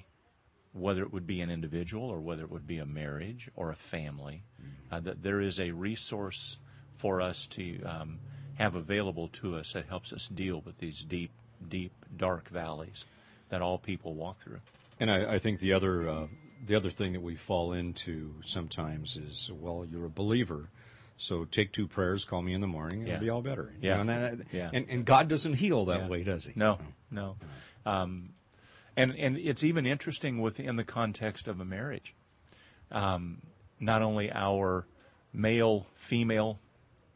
[0.74, 3.76] whether it would be an individual or whether it would be a marriage or a
[3.76, 4.44] family,
[4.92, 6.58] uh, that there is a resource
[6.96, 8.20] for us to um,
[8.56, 11.32] have available to us that helps us deal with these deep,
[11.68, 13.06] deep, dark valleys
[13.50, 14.60] that all people walk through.
[15.00, 16.28] And I, I think the other uh,
[16.66, 20.70] the other thing that we fall into sometimes is, well, you're a believer,
[21.18, 23.14] so take two prayers, call me in the morning, and Yeah.
[23.16, 23.74] it'll be all better.
[23.82, 23.96] You Yeah.
[23.96, 24.10] know, and,
[24.40, 24.70] that, Yeah.
[24.74, 26.08] and and God doesn't heal that Yeah.
[26.08, 26.54] way, does He?
[26.56, 26.80] No,
[27.12, 27.38] no.
[27.86, 28.34] Um,
[28.96, 32.16] and and it's even interesting within the context of a marriage.
[32.92, 33.42] Um,
[33.80, 34.88] not only our
[35.34, 36.60] male female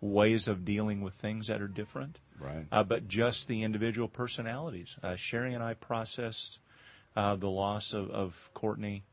[0.02, 2.66] ways of dealing with things that are different, Right.
[2.72, 4.98] uh, but just the individual personalities.
[5.04, 6.60] Uh, Sherry and I processed
[7.16, 9.04] uh, the loss of, of Courtney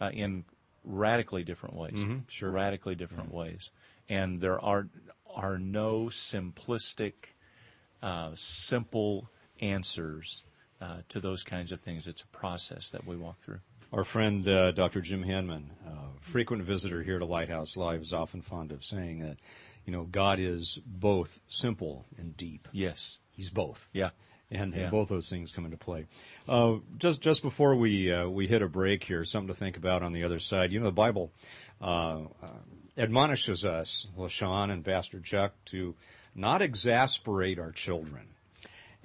[0.00, 0.44] uh, in
[0.84, 2.04] radically different ways.
[2.28, 2.50] sure.
[2.50, 3.70] Radically different ways.
[4.08, 4.88] And there are
[5.34, 7.12] are no simplistic,
[8.02, 9.30] uh, simple
[9.60, 10.42] answers
[10.80, 12.08] uh, to those kinds of things.
[12.08, 13.60] It's a process that we walk through.
[13.92, 15.00] Our friend uh, Dr.
[15.00, 15.70] Jim Hanman,
[16.20, 19.38] frequent visitor here to Lighthouse Live, is often fond of saying that,
[19.86, 22.68] you know, God is both simple and deep.
[22.72, 23.18] Yes.
[23.30, 23.88] He's both.
[23.92, 24.10] Yeah.
[24.50, 24.82] and, Yeah.
[24.82, 26.06] and both those things come into play.
[26.48, 30.02] Uh, just just before we uh, we hit a break here, something to think about
[30.02, 30.72] on the other side.
[30.72, 31.32] You know, the Bible
[31.80, 32.48] uh, uh,
[32.98, 35.94] admonishes us, Lashonne and Pastor Chuck, to
[36.34, 38.26] not exasperate our children.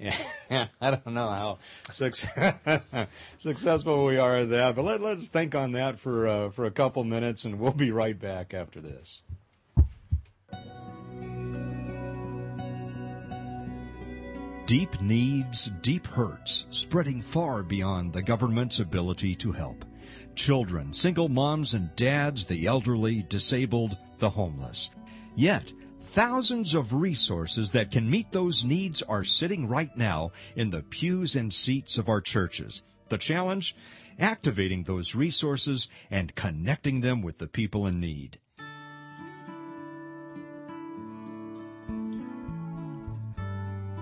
[0.50, 1.58] I don't know how
[3.38, 6.70] successful we are at that, but let, us think on that for uh, for a
[6.70, 9.22] couple minutes, and we'll be right back after this.
[14.66, 19.83] Deep needs, deep hurts, spreading far beyond the government's ability to help.
[20.34, 24.90] Children, single moms and dads, the elderly, disabled, the homeless.
[25.36, 25.72] Yet,
[26.14, 31.34] Thousands of resources that can meet those needs are sitting right now in the pews
[31.34, 32.84] and seats of our churches.
[33.08, 33.74] The challenge?
[34.20, 38.38] Activating those resources and connecting them with the people in need.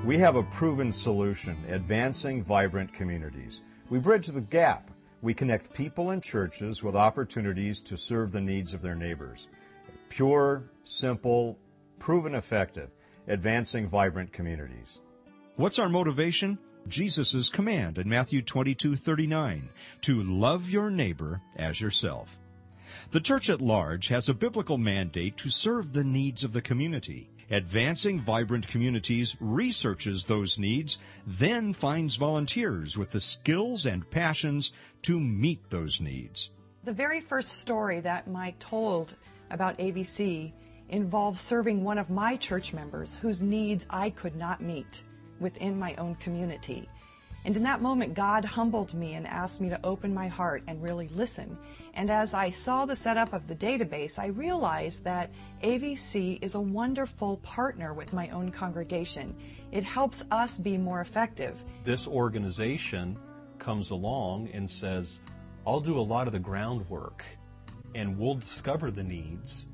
[0.04, 3.62] We have a proven solution, advancing vibrant communities.
[3.88, 4.90] We bridge the gap.
[5.22, 9.46] We connect people and churches with opportunities to serve the needs of their neighbors.
[10.08, 11.58] Pure, simple,
[12.00, 12.90] proven effective,
[13.28, 15.00] advancing vibrant communities.
[15.54, 16.58] What's our motivation?
[16.88, 19.68] Jesus' command in Matthew 22:39
[20.00, 22.36] to love your neighbor as yourself.
[23.12, 27.30] The church at large has a biblical mandate to serve the needs of the community.
[27.52, 30.96] Advancing Vibrant Communities researches those needs,
[31.26, 34.72] then finds volunteers with the skills and passions
[35.02, 36.48] to meet those needs.
[36.84, 39.16] The very first story that Mike told
[39.50, 40.54] about AVC
[40.88, 45.02] involved serving one of my church members whose needs I could not meet
[45.38, 46.88] within my own community.
[47.44, 50.82] And in that moment, God humbled me and asked me to open my heart and
[50.82, 51.58] really listen.
[51.94, 55.30] And as I saw the setup of the database, I realized that
[55.62, 59.34] AVC is a wonderful partner with my own congregation.
[59.72, 61.60] It helps us be more effective.
[61.82, 63.16] This organization
[63.58, 65.20] comes along and says,
[65.66, 67.24] I'll do a lot of the groundwork
[67.94, 69.66] and we'll discover the needs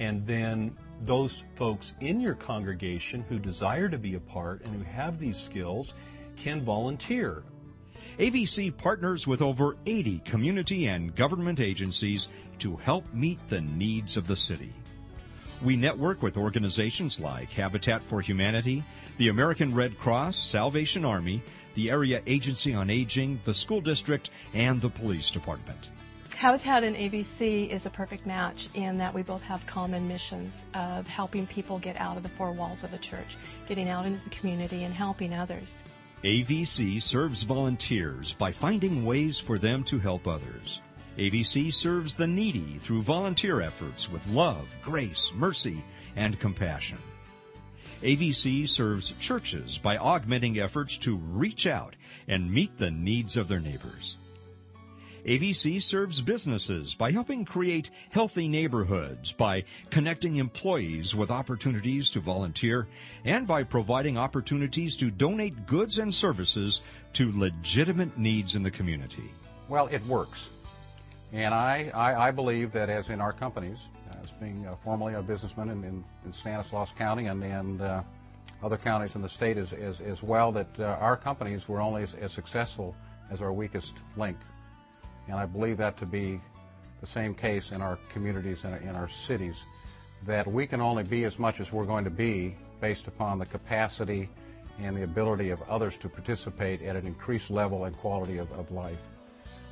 [0.00, 4.82] and then those folks in your congregation who desire to be a part and who
[4.82, 5.94] have these skills
[6.42, 7.42] can volunteer.
[8.18, 12.28] AVC partners with over 80 community and government agencies
[12.58, 14.72] to help meet the needs of the city.
[15.62, 18.82] We network with organizations like Habitat for Humanity,
[19.18, 21.42] the American Red Cross, Salvation Army,
[21.74, 25.90] the Area Agency on Aging, the school district, and the police department.
[26.34, 31.06] Habitat and AVC is a perfect match in that we both have common missions of
[31.06, 33.36] helping people get out of the four walls of the church,
[33.68, 35.78] getting out into the community and helping others.
[36.22, 40.82] AVC serves volunteers by finding ways for them to help others.
[41.16, 45.82] AVC serves the needy through volunteer efforts with love, grace, mercy,
[46.16, 46.98] and compassion.
[48.02, 51.96] AVC serves churches by augmenting efforts to reach out
[52.28, 54.18] and meet the needs of their neighbors.
[55.24, 62.88] AVC serves businesses by helping create healthy neighborhoods, by connecting employees with opportunities to volunteer,
[63.24, 66.80] and by providing opportunities to donate goods and services
[67.12, 69.30] to legitimate needs in the community.
[69.68, 70.50] Well, it works.
[71.32, 73.88] And I, I, I believe that as in our companies,
[74.22, 78.02] as being uh, formerly a businessman in, in, in, Stanislaus County and, and uh,
[78.62, 82.02] other counties in the state as, as, as well, that uh, our companies were only
[82.02, 82.96] as, as successful
[83.30, 84.36] as our weakest link
[85.30, 86.40] and I believe that to be
[87.00, 89.64] the same case in our communities and in our cities,
[90.26, 93.46] that we can only be as much as we're going to be based upon the
[93.46, 94.28] capacity
[94.80, 98.70] and the ability of others to participate at an increased level and quality of, of
[98.72, 98.98] life.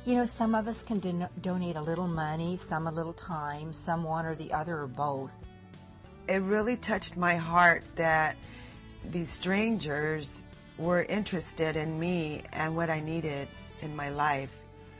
[0.05, 3.73] You know, some of us can do- donate a little money, some a little time,
[3.73, 5.35] some one or the other or both.
[6.27, 8.37] It really touched my heart that
[9.11, 10.45] these strangers
[10.77, 13.49] were interested in me and what I needed
[13.81, 14.51] in my life.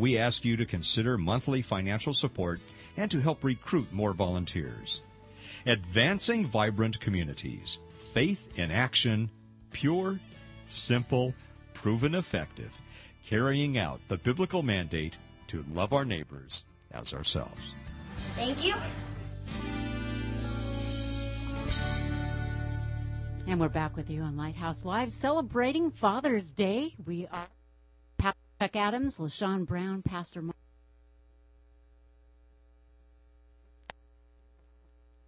[0.00, 2.58] we ask you to consider monthly financial support
[2.96, 5.02] and to help recruit more volunteers.
[5.66, 7.78] Advancing Vibrant Communities.
[8.14, 9.30] Faith in action,
[9.70, 10.18] pure,
[10.68, 11.34] simple,
[11.74, 12.72] proven effective,
[13.28, 15.16] carrying out the biblical mandate
[15.48, 17.74] to love our neighbors as ourselves.
[18.34, 18.74] Thank you.
[23.46, 26.94] And we're back with you on Lighthouse Live celebrating Father's Day.
[27.04, 27.48] We are
[28.60, 30.54] Chuck Adams, Lashonne Brown, Pastor Mark.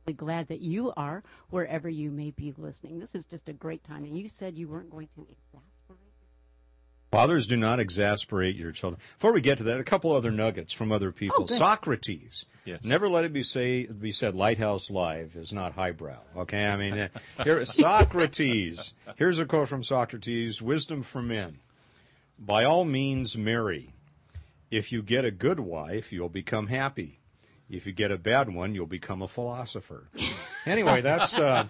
[0.05, 2.99] simply glad that you are wherever you may be listening.
[2.99, 4.05] This is just a great time.
[4.05, 6.01] And you said you weren't going to exasperate.
[7.11, 9.01] Fathers, do not exasperate your children.
[9.17, 11.45] Before we get to that, a couple other nuggets from other people.
[11.45, 11.47] Oh.
[11.47, 12.47] Socrates.
[12.65, 12.81] Yes.
[12.83, 14.35] Never let it be say be said.
[14.35, 16.21] Lighthouse Live is not highbrow.
[16.37, 17.09] Okay, I mean,
[17.45, 18.95] here Socrates.
[19.17, 21.59] Here's a quote from Socrates: "Wisdom for men.
[22.45, 23.93] By all means, marry.
[24.71, 27.21] If you get a good wife, you'll become happy.
[27.71, 30.09] If you get a bad one, you'll become a philosopher."
[30.67, 31.67] anyway, that's uh,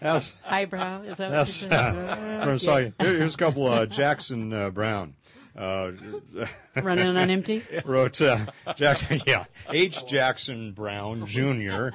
[0.00, 2.92] that's Highbrow, is that that's what uh, from- sorry.
[2.98, 3.66] Here- Here's a couple.
[3.66, 5.14] Uh, Jackson uh, Brown.
[5.56, 5.92] Uh,
[6.82, 7.62] Running on empty?
[7.84, 10.04] wrote uh, Jackson, yeah, H.
[10.08, 11.90] Jackson Brown Jr.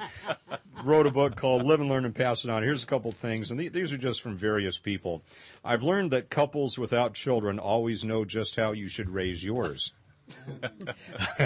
[0.84, 3.16] wrote a book called "Live and Learn and Pass It On." Here's a couple of
[3.16, 5.22] things, and th- these are just from various people.
[5.64, 9.92] I've learned that couples without children always know just how you should raise yours.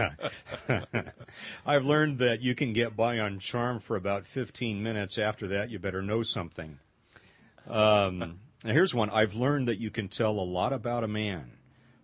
[1.66, 5.18] I've learned that you can get by on charm for about 15 minutes.
[5.18, 6.78] After that, you better know something.
[7.66, 9.11] Um, now here's one.
[9.11, 11.53] I've learned that you can tell a lot about a man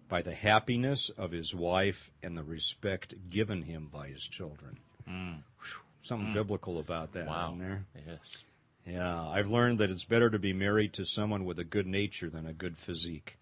[0.08, 4.78] by the happiness of his wife and the respect given him by his children.
[5.06, 6.34] Whew, Something Mm.
[6.34, 7.54] biblical about that, Wow.
[7.58, 7.84] there?
[8.06, 8.44] Yes.
[8.86, 12.30] Yeah, I've learned that it's better to be married to someone with a good nature
[12.30, 13.36] than a good physique.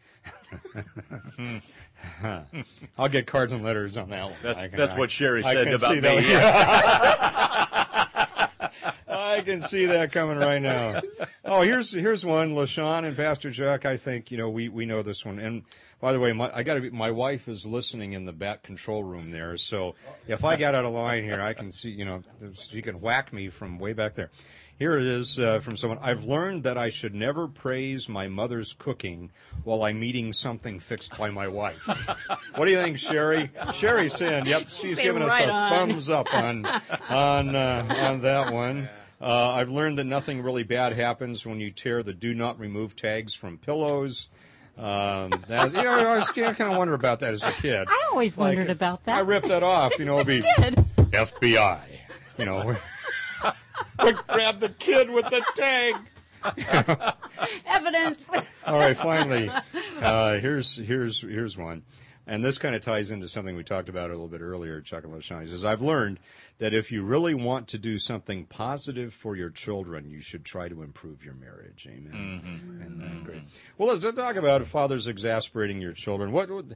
[2.98, 4.34] I'll get cards and letters on that one.
[4.42, 6.00] That's- can- that's I- what Sherry said about me.
[6.00, 7.44] that.
[9.38, 11.00] I can see that coming right now.
[11.44, 13.86] Oh, here's here's one, Lashonne and Pastor Jack.
[13.86, 15.38] I think you know we, we know this one.
[15.38, 15.62] And
[16.00, 16.90] by the way, my, I got to be.
[16.90, 19.94] My wife is listening in the back control room there, so
[20.26, 21.90] if I got out of line here, I can see.
[21.90, 22.22] You know,
[22.54, 24.30] she can whack me from way back there.
[24.78, 25.98] Here it is uh, from someone.
[26.00, 29.32] I've learned that I should never praise my mother's cooking
[29.64, 31.84] while I'm eating something fixed by my wife.
[32.54, 33.50] what do you think, Sherry?
[33.72, 35.88] Sherry's saying, "Yep, she's giving right us a on.
[35.88, 36.64] thumbs up on
[37.08, 38.88] on uh, on that one."
[39.20, 42.94] Uh, I've learned that nothing really bad happens when you tear the "Do Not Remove"
[42.94, 44.28] tags from pillows.
[44.76, 47.88] Um, that, you know, I was kind of wonder about that as a kid.
[47.90, 49.16] I always wondered about that.
[49.16, 49.98] I ripped that off.
[49.98, 50.76] You know, it'd be did.
[51.10, 51.80] FBI.
[52.38, 52.76] You know,
[53.98, 55.96] quick grab the kid with the tag.
[57.66, 58.28] Evidence.
[58.64, 59.50] All right, finally,
[60.00, 61.82] uh, here's here's here's one,
[62.28, 64.80] and this kind of ties into something we talked about a little bit earlier.
[64.80, 66.20] Chuck and Lashonne He says, "I've learned
[66.58, 70.68] that if you really want to do something positive for your children, you should try
[70.68, 72.12] to improve your marriage." Amen.
[72.12, 72.82] Mm-hmm.
[72.82, 73.24] And then mm-hmm.
[73.24, 73.42] great.
[73.78, 76.30] Well, let's talk about fathers exasperating your children.
[76.30, 76.50] What?
[76.50, 76.66] what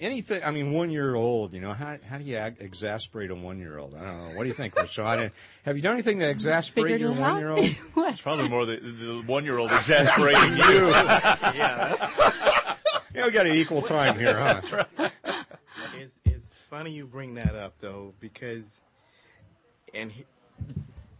[0.00, 3.36] Anything, I mean, one year old, you know, how, how do you ag- exasperate a
[3.36, 3.94] one year old?
[3.94, 4.36] I don't know.
[4.36, 5.30] What do you think, Lashonne?
[5.64, 7.70] Have you done anything to exasperate Figured your one year old?
[8.12, 10.88] It's probably more the, the one year old exasperating you.
[10.88, 11.94] yeah,
[13.14, 14.54] Yeah, we got an equal time here, huh?
[14.54, 15.12] That's right.
[15.98, 18.80] It's it's funny you bring that up though because,
[19.94, 20.24] and he,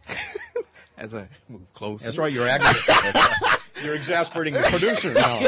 [0.97, 2.31] as I move closer, That's right.
[2.31, 2.61] You're ag-
[3.83, 5.39] you're exasperating the producer now.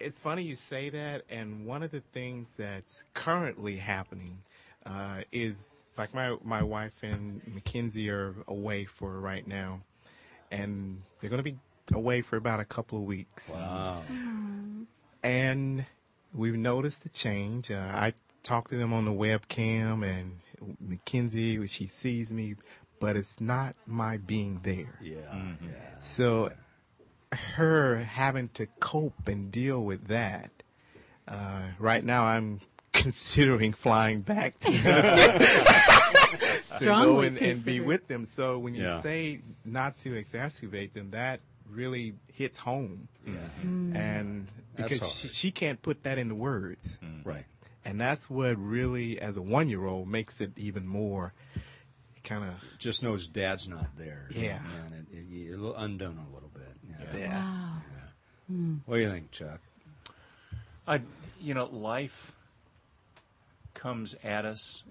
[0.00, 4.42] it's funny you say that, and one of the things that's currently happening
[4.84, 9.80] uh, is like my my wife and Mackenzie are away for right now,
[10.50, 11.56] and they're going to be
[11.92, 13.50] away for about a couple of weeks.
[13.50, 14.02] Wow.
[15.22, 15.86] And
[16.32, 17.70] we've noticed a change.
[17.70, 18.12] Uh, I
[18.42, 20.40] talk to them on the webcam, and
[20.80, 22.56] Mackenzie, she sees me,
[23.00, 24.98] but it's not my being there.
[25.00, 25.16] Yeah.
[25.32, 25.98] yeah.
[26.00, 26.52] So
[27.56, 30.50] her having to cope and deal with that.
[31.26, 32.60] Uh, right now, I'm
[32.92, 34.70] considering flying back to
[36.78, 38.26] to go and, and be with them.
[38.26, 39.00] So when you Yeah.
[39.00, 43.08] say not to exacerbate them, that really hits home.
[43.26, 43.94] Mm.
[43.94, 46.98] And because she, she can't put that into words.
[47.24, 47.44] Right.
[47.84, 51.32] And that's what really, as a one year old, makes it even more
[52.22, 52.54] kind of.
[52.78, 54.28] Just knows dad's not there.
[54.30, 54.58] Yeah.
[54.86, 56.72] And it, it, you're a little undone a little bit.
[56.82, 57.18] you know.
[57.18, 57.42] Yeah.
[57.42, 57.72] Wow.
[58.48, 58.74] Hmm.
[58.86, 59.60] What do you think, Chuck?
[60.86, 61.00] I,
[61.40, 62.34] you know, life
[63.74, 64.82] comes at us.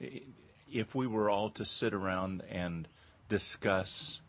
[0.72, 2.88] If we were all to sit around and
[3.30, 4.22] discuss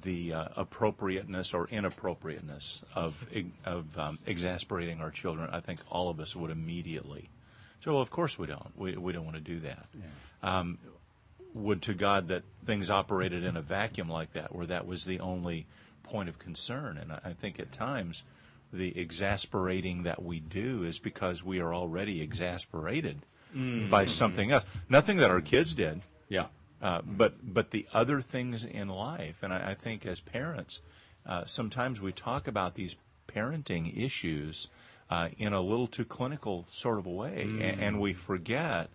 [0.00, 3.26] the uh, appropriateness or inappropriateness of
[3.64, 7.28] of um, exasperating our children, I think all of us would immediately.
[7.80, 8.72] So, well, of course we don't.
[8.76, 9.86] We we don't want to do that.
[10.42, 10.78] Um,
[11.54, 15.20] would to God that things operated in a vacuum like that, where that was the
[15.20, 15.66] only
[16.02, 16.96] point of concern.
[16.96, 18.22] And I, I think at times
[18.72, 23.18] the exasperating that we do is because we are already exasperated
[23.90, 24.64] by something else.
[24.88, 26.00] Nothing that our kids did.
[26.28, 26.46] Yeah.
[26.82, 30.80] Uh, but but the other things in life, and I, I think as parents,
[31.24, 32.96] uh, sometimes we talk about these
[33.28, 34.66] parenting issues
[35.08, 38.90] uh, in a little too clinical sort of a way, a- and we forget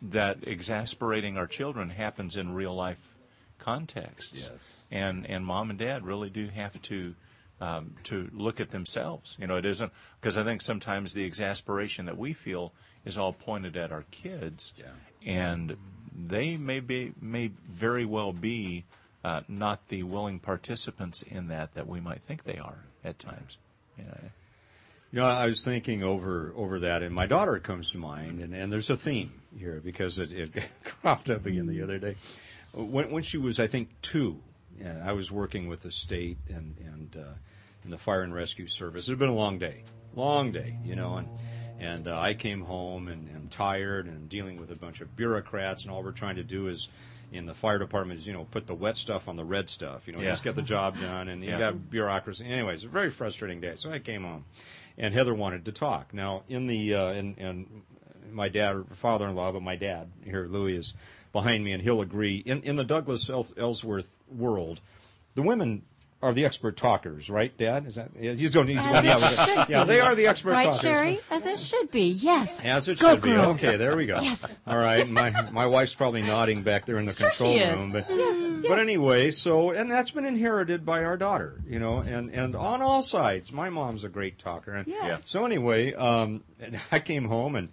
[0.00, 3.14] that exasperating our children happens in real life
[3.58, 4.48] contexts.
[4.52, 4.74] Yes.
[4.90, 7.14] And and mom and dad really do have to
[7.60, 9.36] um, to look at themselves.
[9.40, 12.72] You know, it isn't because I think sometimes the exasperation that we feel
[13.04, 14.86] is all pointed at our kids, Yeah.
[15.24, 15.76] and
[16.14, 18.84] they may be may very well be
[19.24, 23.58] uh, not the willing participants in that that we might think they are at times.
[23.98, 24.04] Yeah.
[25.12, 28.54] You know, I was thinking over over that, and my daughter comes to mind, and,
[28.54, 30.52] and there's a theme here because it, it
[30.84, 32.16] cropped up again the other day.
[32.72, 34.40] When, when she was, I think, two,
[34.82, 37.34] and I was working with the state and and uh,
[37.84, 39.08] in the fire and rescue service.
[39.08, 39.84] It had been a long day,
[40.14, 41.28] long day, you know, and
[41.78, 45.82] and uh, I came home and, and tired and dealing with a bunch of bureaucrats,
[45.84, 46.88] and all we're trying to do is
[47.32, 50.06] in the fire department is you know put the wet stuff on the red stuff,
[50.06, 50.30] you know, Yeah.
[50.30, 51.58] just get the job done, and you Yeah.
[51.58, 52.44] got bureaucracy.
[52.44, 53.74] Anyways, a very frustrating day.
[53.76, 54.44] So I came home,
[54.96, 56.14] and Heather wanted to talk.
[56.14, 57.82] Now in the uh, and and
[58.30, 60.94] my dad, father-in-law, but my dad here, Louis, is
[61.32, 62.36] behind me, and he'll agree.
[62.38, 64.80] In in the Douglas Ellsworth world,
[65.34, 65.82] the women
[66.24, 67.86] are the expert talkers, right, Dad?
[67.86, 68.66] Is that yeah, he's going?
[68.68, 70.80] He's As going it yeah, should yeah, they are the expert right, talkers.
[70.80, 71.20] Sherry?
[71.30, 72.08] As it should be.
[72.12, 72.64] Yes.
[72.64, 73.32] As it Go should be.
[73.34, 74.20] Okay, there we go.
[74.20, 74.58] Yes.
[74.66, 75.08] All right.
[75.08, 77.76] My my wife's probably nodding back there in the Sure control she is.
[77.78, 81.98] room, but Yes, but anyway, so and that's been inherited by our daughter, you know,
[81.98, 83.52] and and on all sides.
[83.52, 85.04] My mom's a great talker, and Yes.
[85.04, 85.18] Yeah.
[85.24, 87.70] so anyway, um, and I came home and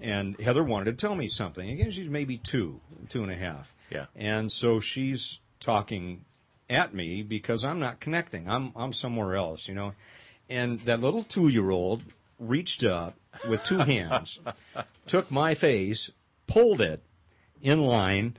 [0.00, 1.70] and Heather wanted to tell me something.
[1.70, 3.72] Again, she's maybe two, two and a half.
[3.90, 4.06] Yeah.
[4.16, 6.24] And so she's talking
[6.72, 8.48] at me because I'm not connecting.
[8.48, 9.94] I'm I'm somewhere else, you know.
[10.48, 12.02] And that little two year old
[12.38, 13.14] reached up
[13.48, 14.40] with two hands,
[15.06, 16.10] took my face,
[16.46, 17.02] pulled it
[17.60, 18.36] in line,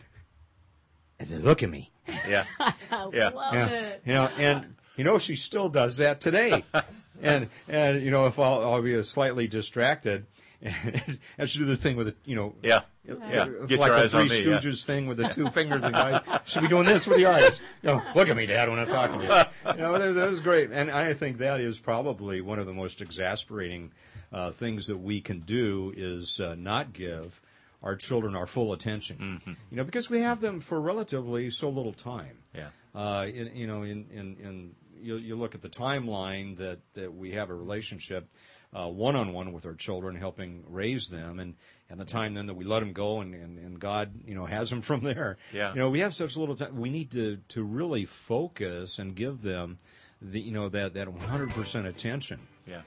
[1.19, 1.91] and said, "Look at me."
[2.27, 2.45] Yeah.
[2.59, 2.73] I
[3.13, 3.29] Yeah.
[3.29, 3.67] love Yeah.
[3.67, 4.01] it.
[4.05, 6.63] You know, and you know she still does that today.
[7.21, 10.25] and and you know if I'll, I'll be slightly distracted,
[11.37, 12.53] and she'll do the thing with it, you know.
[12.61, 12.81] Yeah.
[13.05, 13.47] Yeah.
[13.47, 14.57] It's Get like your the eyes Three on me, yeah.
[14.57, 17.59] Stooges thing with the two fingers and guys should be doing this with the eyes.
[17.81, 19.25] You know, look at me, Dad, when I'm talking to
[19.65, 19.71] you.
[19.73, 22.73] You know, that, that was great, and I think that is probably one of the
[22.73, 23.91] most exasperating
[24.31, 27.41] uh, things that we can do is uh, not give
[27.81, 29.41] our children our full attention.
[29.69, 32.37] You know, because we have them for relatively so little time.
[32.55, 32.69] Yeah.
[32.95, 37.13] Uh, in, you know, in, in, in you, you look at the timeline that, that
[37.13, 38.29] we have a relationship
[38.73, 41.55] one on one with our children, helping raise them, and,
[41.89, 44.45] and the time then that we let them go and, and, and God, you know,
[44.45, 45.37] has them from there.
[45.51, 45.73] Yeah.
[45.73, 46.79] You know, we have such little time.
[46.79, 49.77] We need to, to really focus and give them
[50.21, 52.39] the, you know, that, that 100% attention.
[52.65, 52.81] Yeah.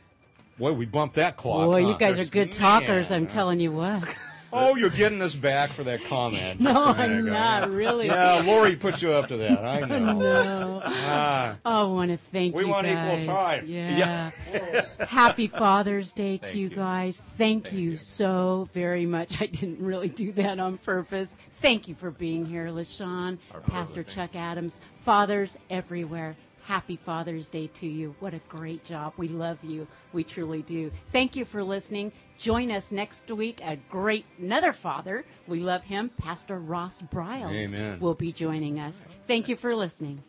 [0.58, 1.66] Boy, we bumped that clock.
[1.66, 1.90] Boy, huh?
[1.90, 3.20] you guys are good talkers, Man.
[3.20, 4.16] I'm telling you what.
[4.52, 6.60] Oh, you're getting us back for that comment.
[6.60, 7.32] No, just a minute I'm ago.
[7.32, 8.06] not, really.
[8.06, 9.64] Yeah, Lori put you up to that.
[9.64, 9.96] I know.
[10.26, 10.82] No.
[10.84, 11.56] Ah.
[11.64, 13.64] I want to thank We you want equal time.
[13.66, 14.30] Yeah.
[15.08, 16.76] Happy Father's Day to you, you.
[16.76, 17.22] guys.
[17.36, 19.40] Thank, you, so very much.
[19.40, 21.36] I didn't really do that on purpose.
[21.60, 24.02] Thank you for being here, Lashonne, Our Pastor.
[24.02, 26.36] Chuck Adams, fathers everywhere.
[26.64, 28.14] Happy Father's Day to you.
[28.18, 29.12] What a great job.
[29.16, 29.86] We love you.
[30.12, 30.90] We truly do.
[31.12, 32.10] Thank you for listening.
[32.38, 33.60] Join us next week.
[33.62, 35.24] A great another father.
[35.46, 36.10] We love him.
[36.18, 38.00] Pastor Ross Briles Amen.
[38.00, 39.04] will be joining us.
[39.26, 40.22] Thank you for listening.